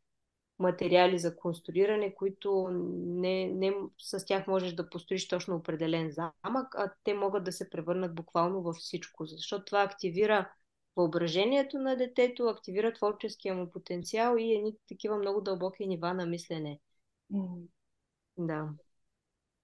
материали 0.58 1.18
за 1.18 1.36
конструиране, 1.36 2.14
които 2.14 2.68
не, 2.94 3.46
не 3.46 3.74
с 3.98 4.24
тях 4.24 4.46
можеш 4.46 4.72
да 4.72 4.90
построиш 4.90 5.28
точно 5.28 5.56
определен 5.56 6.10
замък, 6.10 6.74
а 6.74 6.92
те 7.04 7.14
могат 7.14 7.44
да 7.44 7.52
се 7.52 7.70
превърнат 7.70 8.14
буквално 8.14 8.62
във 8.62 8.76
всичко, 8.76 9.26
защото 9.26 9.64
това 9.64 9.82
активира 9.82 10.52
въображението 10.96 11.78
на 11.78 11.96
детето, 11.96 12.44
активира 12.44 12.92
творческия 12.92 13.54
му 13.54 13.70
потенциал 13.70 14.36
и 14.38 14.54
едни 14.54 14.76
такива 14.88 15.16
много 15.16 15.40
дълбоки 15.40 15.86
нива 15.86 16.14
на 16.14 16.26
мислене. 16.26 16.80
Да. 18.38 18.68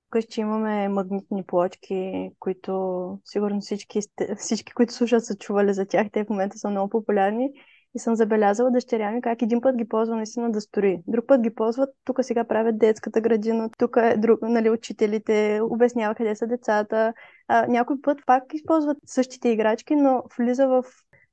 Вкъщи 0.07 0.41
имаме 0.41 0.89
магнитни 0.89 1.45
плочки, 1.45 2.31
които 2.39 3.19
сигурно 3.25 3.61
всички, 3.61 4.01
всички, 4.37 4.73
които 4.73 4.93
слушат, 4.93 5.25
са 5.25 5.37
чували 5.37 5.75
за 5.75 5.87
тях. 5.87 6.07
Те 6.13 6.25
в 6.25 6.29
момента 6.29 6.59
са 6.59 6.71
много 6.71 6.91
популярни. 6.91 7.51
И 7.95 7.99
съм 7.99 8.15
забелязала 8.15 8.71
дъщеря 8.71 9.11
ми 9.11 9.23
как 9.23 9.43
един 9.43 9.61
път 9.61 9.77
ги 9.77 9.89
ползва 9.89 10.17
наистина 10.17 10.53
да 10.53 10.61
строи. 10.61 10.99
Друг 11.07 11.27
път 11.27 11.41
ги 11.41 11.55
ползват, 11.55 11.91
тук 12.05 12.19
сега 12.23 12.45
правят 12.45 12.79
детската 12.79 13.21
градина, 13.21 13.71
тук 13.79 13.97
е 13.97 14.17
друг, 14.17 14.43
нали, 14.43 14.71
учителите, 14.71 15.61
обяснява 15.63 16.15
къде 16.15 16.37
са 16.37 16.47
децата. 16.47 17.13
А, 17.49 17.67
някой 17.67 18.01
път 18.03 18.19
пак 18.27 18.55
използват 18.55 18.99
същите 19.07 19.49
играчки, 19.49 19.97
но 19.97 20.23
влиза 20.39 20.67
в 20.67 20.85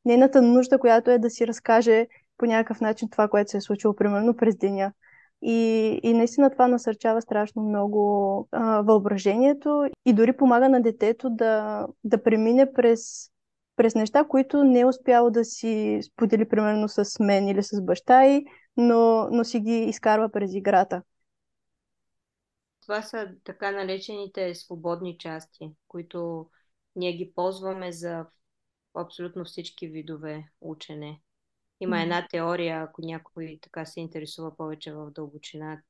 нейната 0.06 0.42
нужда, 0.42 0.80
която 0.80 1.12
е 1.12 1.20
да 1.20 1.30
си 1.30 1.48
разкаже 1.48 2.08
по 2.38 2.46
някакъв 2.46 2.82
начин 2.82 3.10
това, 3.10 3.28
което 3.28 3.52
се 3.52 3.58
е 3.58 3.62
случило, 3.62 3.96
примерно 3.96 4.36
през 4.36 4.58
деня. 4.58 4.94
И, 5.42 6.00
и 6.04 6.14
наистина 6.14 6.50
това 6.50 6.68
насърчава 6.68 7.22
страшно 7.22 7.62
много 7.62 8.48
а, 8.52 8.82
въображението 8.82 9.90
и 10.06 10.14
дори 10.14 10.38
помага 10.38 10.70
на 10.70 10.82
детето 10.82 11.30
да, 11.30 11.86
да 12.04 12.24
премине 12.24 12.74
през, 12.74 13.30
през 13.76 13.96
неща, 13.96 14.24
които 14.24 14.64
не 14.64 14.80
е 14.80 14.86
успяло 14.86 15.32
да 15.32 15.46
си 15.46 16.00
сподели, 16.04 16.50
примерно 16.50 16.90
с 16.90 17.20
мен 17.20 17.48
или 17.48 17.64
с 17.64 17.82
баща 17.82 18.26
й, 18.26 18.46
но, 18.78 19.30
но 19.32 19.44
си 19.44 19.60
ги 19.60 19.80
изкарва 19.80 20.30
през 20.30 20.54
играта. 20.54 21.02
Това 22.82 23.02
са 23.02 23.28
така 23.44 23.72
наречените 23.72 24.56
свободни 24.56 25.18
части, 25.18 25.72
които 25.88 26.50
ние 26.96 27.14
ги 27.14 27.32
ползваме 27.36 27.92
за 27.92 28.26
абсолютно 28.94 29.46
всички 29.46 29.88
видове 29.88 30.50
учене. 30.62 31.22
Има 31.80 32.02
една 32.02 32.28
теория, 32.28 32.82
ако 32.82 33.02
някой 33.02 33.60
така 33.62 33.86
се 33.86 34.00
интересува 34.00 34.58
повече 34.58 34.94
в 34.94 35.12
дълбочина, 35.12 35.82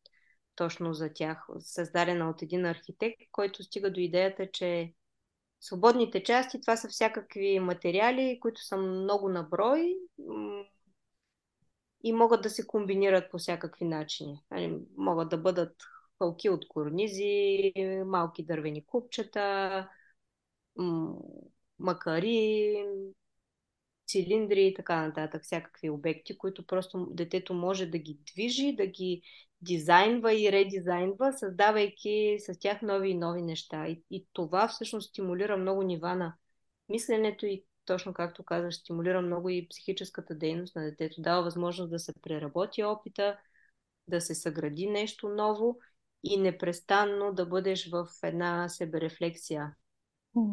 точно 0.55 0.93
за 0.93 1.13
тях, 1.13 1.47
създадена 1.59 2.29
от 2.29 2.41
един 2.41 2.65
архитект, 2.65 3.21
който 3.31 3.63
стига 3.63 3.91
до 3.93 3.99
идеята, 3.99 4.51
че 4.51 4.93
свободните 5.61 6.23
части 6.23 6.61
това 6.61 6.77
са 6.77 6.87
всякакви 6.87 7.59
материали, 7.59 8.39
които 8.41 8.61
са 8.61 8.77
много 8.77 9.29
на 9.29 9.43
брой 9.43 9.95
и 12.03 12.13
могат 12.13 12.41
да 12.41 12.49
се 12.49 12.67
комбинират 12.67 13.31
по 13.31 13.37
всякакви 13.37 13.85
начини. 13.85 14.43
Нали, 14.51 14.79
могат 14.97 15.29
да 15.29 15.37
бъдат 15.37 15.75
хълки 16.17 16.49
от 16.49 16.67
корнизи, 16.67 17.73
малки 18.05 18.45
дървени 18.45 18.85
купчета, 18.85 19.89
макари, 21.79 22.85
цилиндри 24.07 24.67
и 24.67 24.73
така 24.73 25.07
нататък, 25.07 25.43
всякакви 25.43 25.89
обекти, 25.89 26.37
които 26.37 26.65
просто 26.65 27.07
детето 27.11 27.53
може 27.53 27.85
да 27.85 27.97
ги 27.97 28.19
движи, 28.33 28.75
да 28.75 28.87
ги 28.87 29.21
дизайнва 29.61 30.33
и 30.33 30.51
редизайнва, 30.51 31.33
създавайки 31.33 32.37
с 32.39 32.59
тях 32.59 32.81
нови 32.81 33.09
и 33.09 33.17
нови 33.17 33.41
неща. 33.41 33.87
И, 33.87 34.03
и 34.11 34.27
това 34.33 34.67
всъщност 34.67 35.09
стимулира 35.09 35.57
много 35.57 35.83
нива 35.83 36.15
на 36.15 36.35
мисленето 36.89 37.45
и 37.45 37.63
точно 37.85 38.13
както 38.13 38.43
казах, 38.43 38.73
стимулира 38.73 39.21
много 39.21 39.49
и 39.49 39.67
психическата 39.69 40.35
дейност 40.35 40.75
на 40.75 40.83
детето. 40.83 41.21
Дава 41.21 41.43
възможност 41.43 41.91
да 41.91 41.99
се 41.99 42.13
преработи 42.21 42.83
опита, 42.83 43.37
да 44.07 44.21
се 44.21 44.35
съгради 44.35 44.87
нещо 44.87 45.29
ново 45.29 45.79
и 46.23 46.37
непрестанно 46.37 47.33
да 47.33 47.45
бъдеш 47.45 47.89
в 47.89 48.07
една 48.23 48.69
себерефлексия 48.69 49.75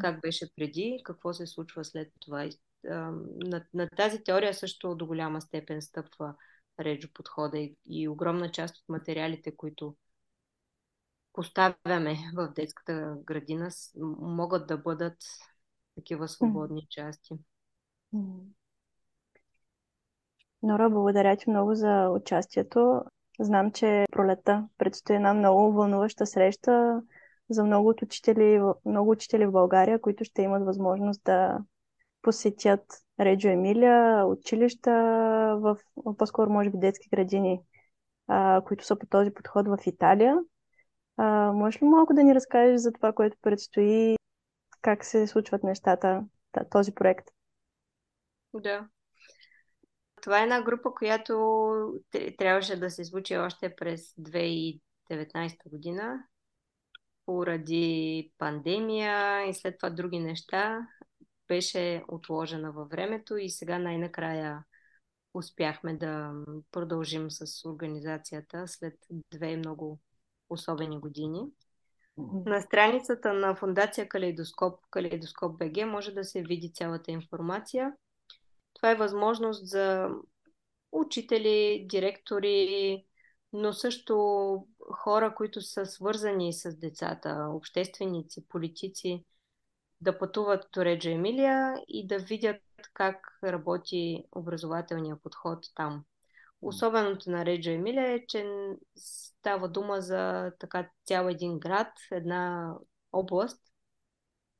как 0.00 0.20
беше 0.20 0.54
преди, 0.56 1.00
какво 1.04 1.32
се 1.32 1.46
случва 1.46 1.84
след 1.84 2.12
това. 2.20 2.48
На, 2.84 3.64
на 3.74 3.88
тази 3.96 4.24
теория 4.24 4.54
също 4.54 4.94
до 4.94 5.06
голяма 5.06 5.40
степен 5.40 5.82
стъпва 5.82 6.34
Реджо 6.80 7.08
подхода 7.14 7.58
и, 7.58 7.76
и 7.86 8.08
огромна 8.08 8.50
част 8.50 8.76
от 8.76 8.88
материалите, 8.88 9.56
които 9.56 9.96
поставяме 11.32 12.16
в 12.34 12.52
детската 12.56 13.16
градина, 13.24 13.70
могат 14.20 14.66
да 14.66 14.78
бъдат 14.78 15.16
такива 15.94 16.28
свободни 16.28 16.86
части. 16.90 17.34
Нора, 20.62 20.90
благодаря 20.90 21.36
ти 21.36 21.50
много 21.50 21.74
за 21.74 22.08
участието. 22.08 23.02
Знам, 23.40 23.72
че 23.72 24.04
пролета 24.12 24.68
предстои 24.78 25.16
една 25.16 25.34
много 25.34 25.72
вълнуваща 25.72 26.26
среща 26.26 27.02
за 27.50 27.64
много 27.64 27.88
от 27.88 28.02
учители, 28.02 28.60
много 28.84 29.10
учители 29.10 29.46
в 29.46 29.52
България, 29.52 30.00
които 30.00 30.24
ще 30.24 30.42
имат 30.42 30.64
възможност 30.64 31.24
да 31.24 31.58
посетят 32.24 32.84
Реджо 33.20 33.48
Емилия, 33.48 34.26
училища, 34.26 34.90
в, 35.60 35.76
по-скоро 36.18 36.50
може 36.50 36.70
би 36.70 36.78
детски 36.78 37.08
градини, 37.08 37.60
а, 38.28 38.62
които 38.66 38.84
са 38.84 38.98
по 38.98 39.06
този 39.06 39.30
подход 39.30 39.68
в 39.68 39.78
Италия. 39.86 40.38
А, 41.16 41.52
можеш 41.52 41.82
ли 41.82 41.86
малко 41.86 42.14
да 42.14 42.22
ни 42.22 42.34
разкажеш 42.34 42.80
за 42.80 42.92
това, 42.92 43.12
което 43.12 43.36
предстои, 43.42 44.16
как 44.82 45.04
се 45.04 45.26
случват 45.26 45.62
нещата, 45.62 46.24
този 46.70 46.94
проект? 46.94 47.28
Да. 48.54 48.88
Това 50.22 50.40
е 50.40 50.42
една 50.42 50.62
група, 50.62 50.94
която 50.94 52.02
трябваше 52.38 52.80
да 52.80 52.90
се 52.90 53.04
случи 53.04 53.36
още 53.36 53.76
през 53.76 54.14
2019 54.14 54.80
година 55.70 56.24
поради 57.26 58.32
пандемия 58.38 59.46
и 59.48 59.54
след 59.54 59.78
това 59.78 59.90
други 59.90 60.18
неща, 60.18 60.88
беше 61.48 62.04
отложена 62.08 62.72
във 62.72 62.88
времето 62.88 63.36
и 63.36 63.50
сега 63.50 63.78
най-накрая 63.78 64.64
успяхме 65.34 65.94
да 65.96 66.32
продължим 66.70 67.30
с 67.30 67.68
организацията 67.68 68.68
след 68.68 68.94
две 69.30 69.56
много 69.56 70.00
особени 70.50 71.00
години. 71.00 71.42
На 72.46 72.60
страницата 72.60 73.32
на 73.32 73.54
Фундация 73.54 74.08
Калейдоскоп, 74.08 74.80
Калейдоскоп 74.90 75.58
БГ, 75.58 75.86
може 75.86 76.12
да 76.12 76.24
се 76.24 76.42
види 76.42 76.72
цялата 76.72 77.10
информация. 77.10 77.92
Това 78.74 78.90
е 78.90 78.96
възможност 78.96 79.66
за 79.66 80.08
учители, 80.92 81.86
директори, 81.90 83.04
но 83.52 83.72
също 83.72 84.66
хора, 84.92 85.34
които 85.34 85.62
са 85.62 85.86
свързани 85.86 86.52
с 86.52 86.78
децата, 86.78 87.46
общественици, 87.50 88.48
политици, 88.48 89.24
да 90.04 90.18
пътуват 90.18 90.66
до 90.72 90.84
Реджа 90.84 91.10
Емилия 91.10 91.74
и 91.88 92.06
да 92.06 92.18
видят 92.18 92.62
как 92.92 93.38
работи 93.44 94.24
образователния 94.32 95.16
подход 95.16 95.66
там. 95.74 96.04
Особеното 96.62 97.30
на 97.30 97.46
Реджа 97.46 97.72
Емилия 97.72 98.12
е, 98.12 98.26
че 98.26 98.46
става 98.96 99.68
дума 99.68 100.00
за 100.00 100.52
така 100.58 100.90
цял 101.06 101.28
един 101.28 101.58
град, 101.58 101.92
една 102.12 102.74
област, 103.12 103.60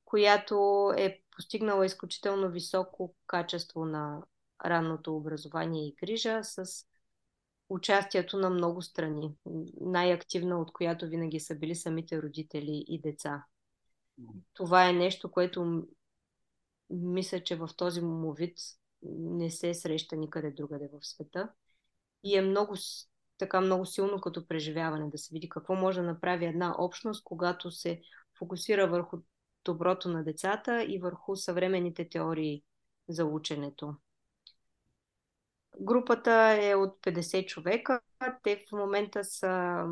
която 0.05 0.92
е 0.97 1.22
постигнала 1.30 1.86
изключително 1.86 2.51
високо 2.51 3.14
качество 3.26 3.84
на 3.84 4.22
ранното 4.64 5.16
образование 5.16 5.86
и 5.86 5.97
грижа 6.01 6.40
с 6.42 6.66
участието 7.68 8.38
на 8.38 8.51
много 8.51 8.82
страни, 8.82 9.34
най-активна 9.80 10.61
от 10.61 10.72
която 10.72 11.07
винаги 11.07 11.40
са 11.40 11.55
били 11.55 11.74
самите 11.74 12.22
родители 12.22 12.84
и 12.88 13.01
деца. 13.01 13.45
Това 14.54 14.88
е 14.88 14.92
нещо, 14.92 15.30
което 15.30 15.86
мисля, 16.90 17.42
че 17.42 17.56
в 17.56 17.68
този 17.76 18.00
му 18.00 18.32
вид 18.32 18.58
не 19.02 19.50
се 19.50 19.74
среща 19.74 20.16
никъде 20.16 20.50
другаде 20.50 20.88
в 20.92 21.06
света. 21.06 21.48
И 22.24 22.36
е 22.36 22.42
много, 22.42 22.74
така 23.38 23.60
много 23.60 23.86
силно 23.86 24.20
като 24.20 24.48
преживяване 24.48 25.10
да 25.10 25.18
се 25.18 25.34
види 25.34 25.48
какво 25.48 25.74
може 25.74 26.00
да 26.00 26.06
направи 26.06 26.44
една 26.44 26.74
общност, 26.78 27.24
когато 27.24 27.70
се 27.70 28.02
фокусира 28.38 28.88
върху 28.88 29.18
доброто 29.64 30.08
на 30.08 30.24
децата 30.24 30.84
и 30.84 30.98
върху 30.98 31.36
съвременните 31.36 32.08
теории 32.08 32.62
за 33.08 33.24
ученето. 33.24 33.94
Групата 35.80 36.58
е 36.60 36.74
от 36.74 37.00
50 37.02 37.46
човека. 37.46 38.00
Те 38.42 38.64
в 38.68 38.72
момента 38.72 39.24
са 39.24 39.84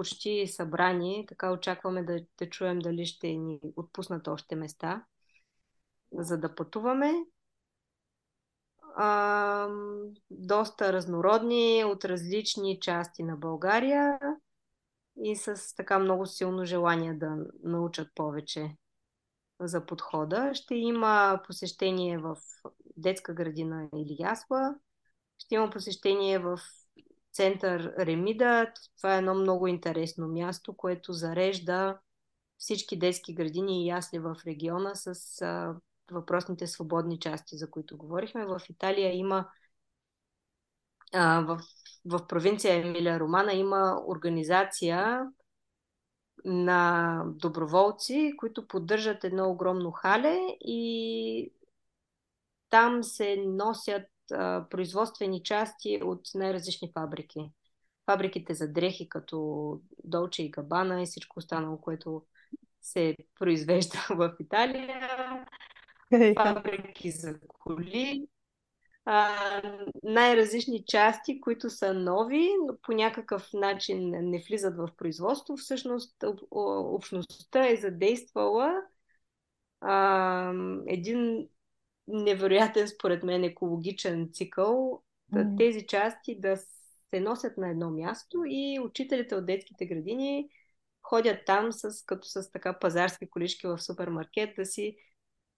почти 0.00 0.46
събрани, 0.46 1.24
така 1.28 1.52
очакваме 1.52 2.02
да, 2.02 2.20
да 2.38 2.50
чуем 2.50 2.78
дали 2.78 3.06
ще 3.06 3.26
ни 3.26 3.60
отпуснат 3.76 4.28
още 4.28 4.56
места, 4.56 5.04
за 6.12 6.38
да 6.38 6.54
пътуваме. 6.54 7.12
А, 8.96 9.68
доста 10.30 10.92
разнородни 10.92 11.84
от 11.84 12.04
различни 12.04 12.80
части 12.80 13.22
на 13.22 13.36
България 13.36 14.18
и 15.24 15.36
с 15.36 15.74
така 15.76 15.98
много 15.98 16.26
силно 16.26 16.64
желание 16.64 17.14
да 17.14 17.36
научат 17.64 18.08
повече 18.14 18.76
за 19.60 19.86
подхода. 19.86 20.50
Ще 20.54 20.74
има 20.74 21.42
посещение 21.46 22.18
в 22.18 22.36
детска 22.96 23.34
градина 23.34 23.88
или 23.96 24.16
ясла, 24.18 24.74
ще 25.38 25.54
има 25.54 25.70
посещение 25.70 26.38
в 26.38 26.60
център 27.40 27.94
Ремида. 27.98 28.72
Това 28.96 29.14
е 29.14 29.18
едно 29.18 29.34
много 29.34 29.66
интересно 29.66 30.28
място, 30.28 30.76
което 30.76 31.12
зарежда 31.12 31.98
всички 32.58 32.98
детски 32.98 33.34
градини 33.34 33.84
и 33.84 33.88
ясли 33.88 34.18
в 34.18 34.36
региона 34.46 34.94
с 34.94 35.42
а, 35.42 35.74
въпросните 36.10 36.66
свободни 36.66 37.20
части, 37.20 37.56
за 37.56 37.70
които 37.70 37.96
говорихме. 37.96 38.46
В 38.46 38.60
Италия 38.70 39.16
има 39.16 39.48
а, 41.12 41.40
в, 41.40 41.60
в 42.04 42.26
провинция 42.26 42.74
Емилия 42.74 43.20
Романа 43.20 43.52
има 43.52 44.02
организация 44.06 45.26
на 46.44 47.22
доброволци, 47.26 48.32
които 48.38 48.68
поддържат 48.68 49.24
едно 49.24 49.50
огромно 49.50 49.90
хале 49.90 50.38
и 50.60 51.52
там 52.70 53.04
се 53.04 53.36
носят 53.36 54.02
а, 54.32 54.66
производствени 54.70 55.42
части 55.42 56.00
от 56.04 56.20
най-различни 56.34 56.90
фабрики. 56.94 57.50
Фабриките 58.06 58.54
за 58.54 58.72
дрехи, 58.72 59.08
като 59.08 59.80
Долче 60.04 60.42
и 60.42 60.50
Габана 60.50 61.02
и 61.02 61.06
всичко 61.06 61.38
останало, 61.38 61.78
което 61.80 62.22
се 62.80 63.16
произвежда 63.38 63.98
в 64.10 64.36
Италия. 64.40 65.46
Фабрики 66.36 67.10
за 67.10 67.40
коли. 67.48 68.28
А, 69.04 69.62
най-различни 70.02 70.84
части, 70.84 71.40
които 71.40 71.70
са 71.70 71.94
нови, 71.94 72.48
но 72.66 72.76
по 72.82 72.92
някакъв 72.92 73.52
начин 73.52 74.10
не 74.10 74.44
влизат 74.48 74.76
в 74.76 74.88
производство. 74.96 75.56
Всъщност 75.56 76.24
общността 76.50 77.68
е 77.68 77.76
задействала 77.76 78.82
а, 79.80 80.52
един 80.86 81.48
невероятен, 82.12 82.88
според 82.88 83.22
мен, 83.22 83.44
екологичен 83.44 84.28
цикъл, 84.32 85.02
mm. 85.32 85.58
тези 85.58 85.86
части 85.86 86.40
да 86.40 86.56
се 87.14 87.20
носят 87.20 87.56
на 87.56 87.70
едно 87.70 87.90
място 87.90 88.44
и 88.46 88.80
учителите 88.84 89.34
от 89.34 89.46
детските 89.46 89.86
градини 89.86 90.50
ходят 91.02 91.38
там 91.46 91.72
с, 91.72 92.04
като 92.06 92.28
с 92.28 92.50
така 92.52 92.78
пазарски 92.78 93.30
колички 93.30 93.66
в 93.66 93.78
супермаркет 93.78 94.56
да 94.56 94.66
си 94.66 94.96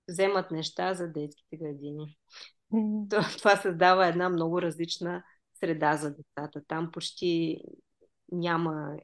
вземат 0.09 0.51
неща 0.51 0.95
за 0.95 1.09
детските 1.09 1.57
градини. 1.57 2.19
Mm. 2.73 3.39
Това 3.39 3.57
създава 3.57 4.07
една 4.07 4.29
много 4.29 4.63
различна 4.63 5.25
среда 5.55 5.97
за 5.97 6.15
децата. 6.15 6.63
Там 6.69 6.91
почти 6.93 7.63
няма 8.33 8.97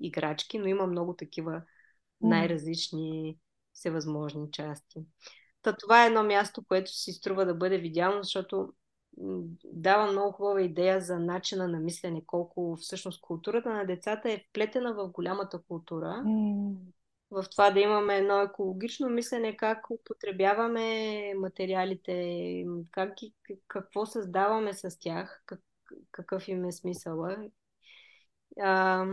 играчки, 0.00 0.58
но 0.58 0.66
има 0.66 0.86
много 0.86 1.16
такива 1.16 1.62
най-различни 2.20 3.38
всевъзможни 3.72 4.50
части. 4.52 5.06
Та 5.64 5.76
това 5.76 6.04
е 6.04 6.06
едно 6.06 6.22
място, 6.22 6.64
което 6.68 6.90
си 6.90 7.12
струва 7.12 7.44
да 7.46 7.54
бъде 7.54 7.78
видяно, 7.78 8.22
защото 8.22 8.72
дава 9.64 10.12
много 10.12 10.32
хубава 10.32 10.62
идея 10.62 11.00
за 11.00 11.18
начина 11.18 11.68
на 11.68 11.80
мислене, 11.80 12.26
колко 12.26 12.76
всъщност 12.76 13.20
културата 13.20 13.72
на 13.72 13.84
децата 13.84 14.32
е 14.32 14.44
вплетена 14.50 14.94
в 14.94 15.08
голямата 15.08 15.62
култура. 15.68 16.22
Mm. 16.26 16.74
В 17.30 17.44
това 17.50 17.70
да 17.70 17.80
имаме 17.80 18.16
едно 18.16 18.40
екологично 18.40 19.08
мислене, 19.08 19.56
как 19.56 19.90
употребяваме 19.90 21.34
материалите, 21.34 22.64
как, 22.90 23.14
какво 23.68 24.06
създаваме 24.06 24.72
с 24.72 24.98
тях, 24.98 25.42
как, 25.46 25.60
какъв 26.10 26.48
им 26.48 26.64
е 26.64 26.72
смисъла. 26.72 27.36
А, 28.60 29.06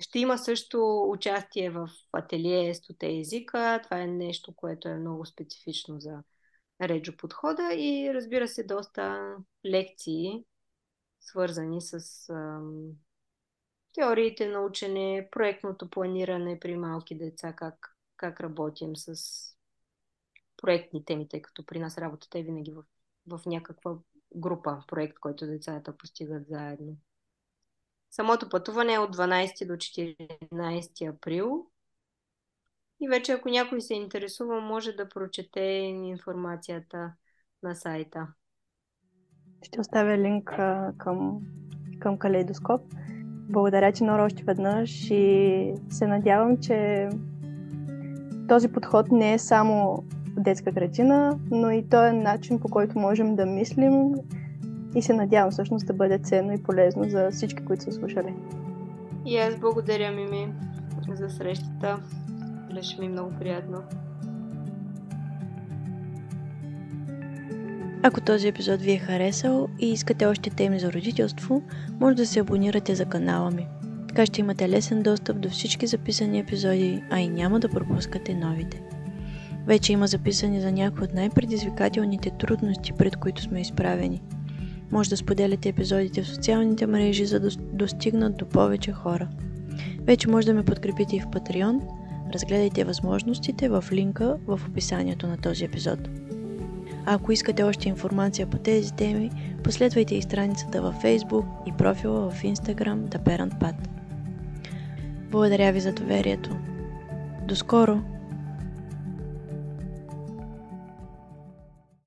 ще 0.00 0.18
има 0.18 0.38
също 0.38 1.04
участие 1.08 1.70
в 1.70 1.88
ателие 2.12 2.74
стоте 2.74 3.18
езика. 3.18 3.80
Това 3.84 4.00
е 4.02 4.06
нещо, 4.06 4.54
което 4.56 4.88
е 4.88 4.94
много 4.94 5.26
специфично 5.26 6.00
за 6.00 6.22
реджо 6.82 7.16
подхода 7.16 7.74
и 7.74 8.14
разбира 8.14 8.48
се 8.48 8.64
доста 8.64 9.36
лекции, 9.66 10.44
свързани 11.20 11.82
с 11.82 12.28
ам, 12.28 12.92
теориите 13.94 14.48
на 14.48 14.60
учене, 14.60 15.28
проектното 15.32 15.90
планиране 15.90 16.60
при 16.60 16.76
малки 16.76 17.18
деца, 17.18 17.52
как, 17.52 17.96
как 18.16 18.40
работим 18.40 18.96
с 18.96 19.16
проектни 20.56 21.04
теми, 21.04 21.28
тъй 21.28 21.42
като 21.42 21.66
при 21.66 21.78
нас 21.78 21.98
работата 21.98 22.38
е 22.38 22.42
винаги 22.42 22.72
в, 22.72 22.84
в 23.26 23.46
някаква 23.46 23.98
група, 24.36 24.82
проект, 24.88 25.18
който 25.18 25.46
децата 25.46 25.96
постигат 25.96 26.48
заедно. 26.48 26.96
Самото 28.16 28.48
пътуване 28.48 28.94
е 28.94 28.98
от 28.98 29.16
12 29.16 29.66
до 29.66 29.72
14 29.72 31.14
април. 31.14 31.66
И 33.00 33.08
вече 33.08 33.32
ако 33.32 33.48
някой 33.48 33.80
се 33.80 33.94
интересува, 33.94 34.60
може 34.60 34.92
да 34.92 35.08
прочете 35.08 35.60
информацията 35.60 37.12
на 37.62 37.74
сайта. 37.74 38.28
Ще 39.62 39.80
оставя 39.80 40.18
линк 40.18 40.50
към, 40.98 41.40
към 42.00 42.18
Калейдоскоп. 42.18 42.80
Благодаря 43.50 43.92
ти, 43.92 44.04
Нора, 44.04 44.24
още 44.24 44.42
веднъж 44.42 45.10
и 45.10 45.74
се 45.90 46.06
надявам, 46.06 46.60
че 46.60 47.08
този 48.48 48.68
подход 48.68 49.12
не 49.12 49.32
е 49.32 49.38
само 49.38 50.04
детска 50.36 50.72
градина, 50.72 51.38
но 51.50 51.70
и 51.70 51.88
то 51.88 52.06
е 52.06 52.12
начин 52.12 52.60
по 52.60 52.68
който 52.68 52.98
можем 52.98 53.36
да 53.36 53.46
мислим 53.46 54.14
и 54.96 55.02
се 55.02 55.12
надявам 55.12 55.50
всъщност 55.50 55.86
да 55.86 55.92
бъде 55.92 56.18
ценно 56.18 56.52
и 56.52 56.62
полезно 56.62 57.04
за 57.08 57.30
всички, 57.30 57.64
които 57.64 57.84
са 57.84 57.92
слушали. 57.92 58.34
И 59.26 59.38
аз 59.38 59.56
благодаря, 59.56 60.12
Мими, 60.12 60.52
за 61.14 61.30
срещата. 61.30 61.98
Беше 62.74 63.00
ми 63.00 63.08
много 63.08 63.32
приятно. 63.38 63.82
Ако 68.02 68.20
този 68.20 68.48
епизод 68.48 68.80
ви 68.80 68.92
е 68.92 68.98
харесал 68.98 69.68
и 69.78 69.90
искате 69.90 70.26
още 70.26 70.50
теми 70.50 70.80
за 70.80 70.92
родителство, 70.92 71.62
може 72.00 72.16
да 72.16 72.26
се 72.26 72.40
абонирате 72.40 72.94
за 72.94 73.04
канала 73.04 73.50
ми. 73.50 73.68
Така 74.08 74.26
ще 74.26 74.40
имате 74.40 74.68
лесен 74.68 75.02
достъп 75.02 75.40
до 75.40 75.50
всички 75.50 75.86
записани 75.86 76.38
епизоди, 76.38 77.02
а 77.10 77.20
и 77.20 77.28
няма 77.28 77.60
да 77.60 77.68
пропускате 77.68 78.34
новите. 78.34 78.82
Вече 79.66 79.92
има 79.92 80.06
записани 80.06 80.60
за 80.60 80.72
някои 80.72 81.04
от 81.04 81.14
най-предизвикателните 81.14 82.30
трудности, 82.30 82.92
пред 82.92 83.16
които 83.16 83.42
сме 83.42 83.60
изправени– 83.60 84.22
може 84.92 85.10
да 85.10 85.16
споделяте 85.16 85.68
епизодите 85.68 86.22
в 86.22 86.28
социалните 86.28 86.86
мрежи, 86.86 87.26
за 87.26 87.40
да 87.40 87.48
достигнат 87.72 88.36
до 88.36 88.44
повече 88.44 88.92
хора. 88.92 89.28
Вече 90.00 90.28
може 90.28 90.46
да 90.46 90.54
ме 90.54 90.64
подкрепите 90.64 91.16
и 91.16 91.20
в 91.20 91.26
Patreon. 91.26 91.80
Разгледайте 92.34 92.84
възможностите 92.84 93.68
в 93.68 93.84
линка 93.92 94.36
в 94.46 94.60
описанието 94.68 95.26
на 95.26 95.36
този 95.36 95.64
епизод. 95.64 95.98
А 97.06 97.14
ако 97.14 97.32
искате 97.32 97.62
още 97.62 97.88
информация 97.88 98.46
по 98.46 98.58
тези 98.58 98.92
теми, 98.92 99.30
последвайте 99.64 100.14
и 100.14 100.22
страницата 100.22 100.82
във 100.82 100.94
Facebook 101.02 101.44
и 101.66 101.72
профила 101.72 102.30
в 102.30 102.42
Instagram 102.42 103.08
The 103.08 103.18
Parent 103.18 103.58
Path. 103.60 103.88
Благодаря 105.30 105.72
ви 105.72 105.80
за 105.80 105.92
доверието. 105.92 106.56
До 107.48 107.56
скоро! 107.56 108.15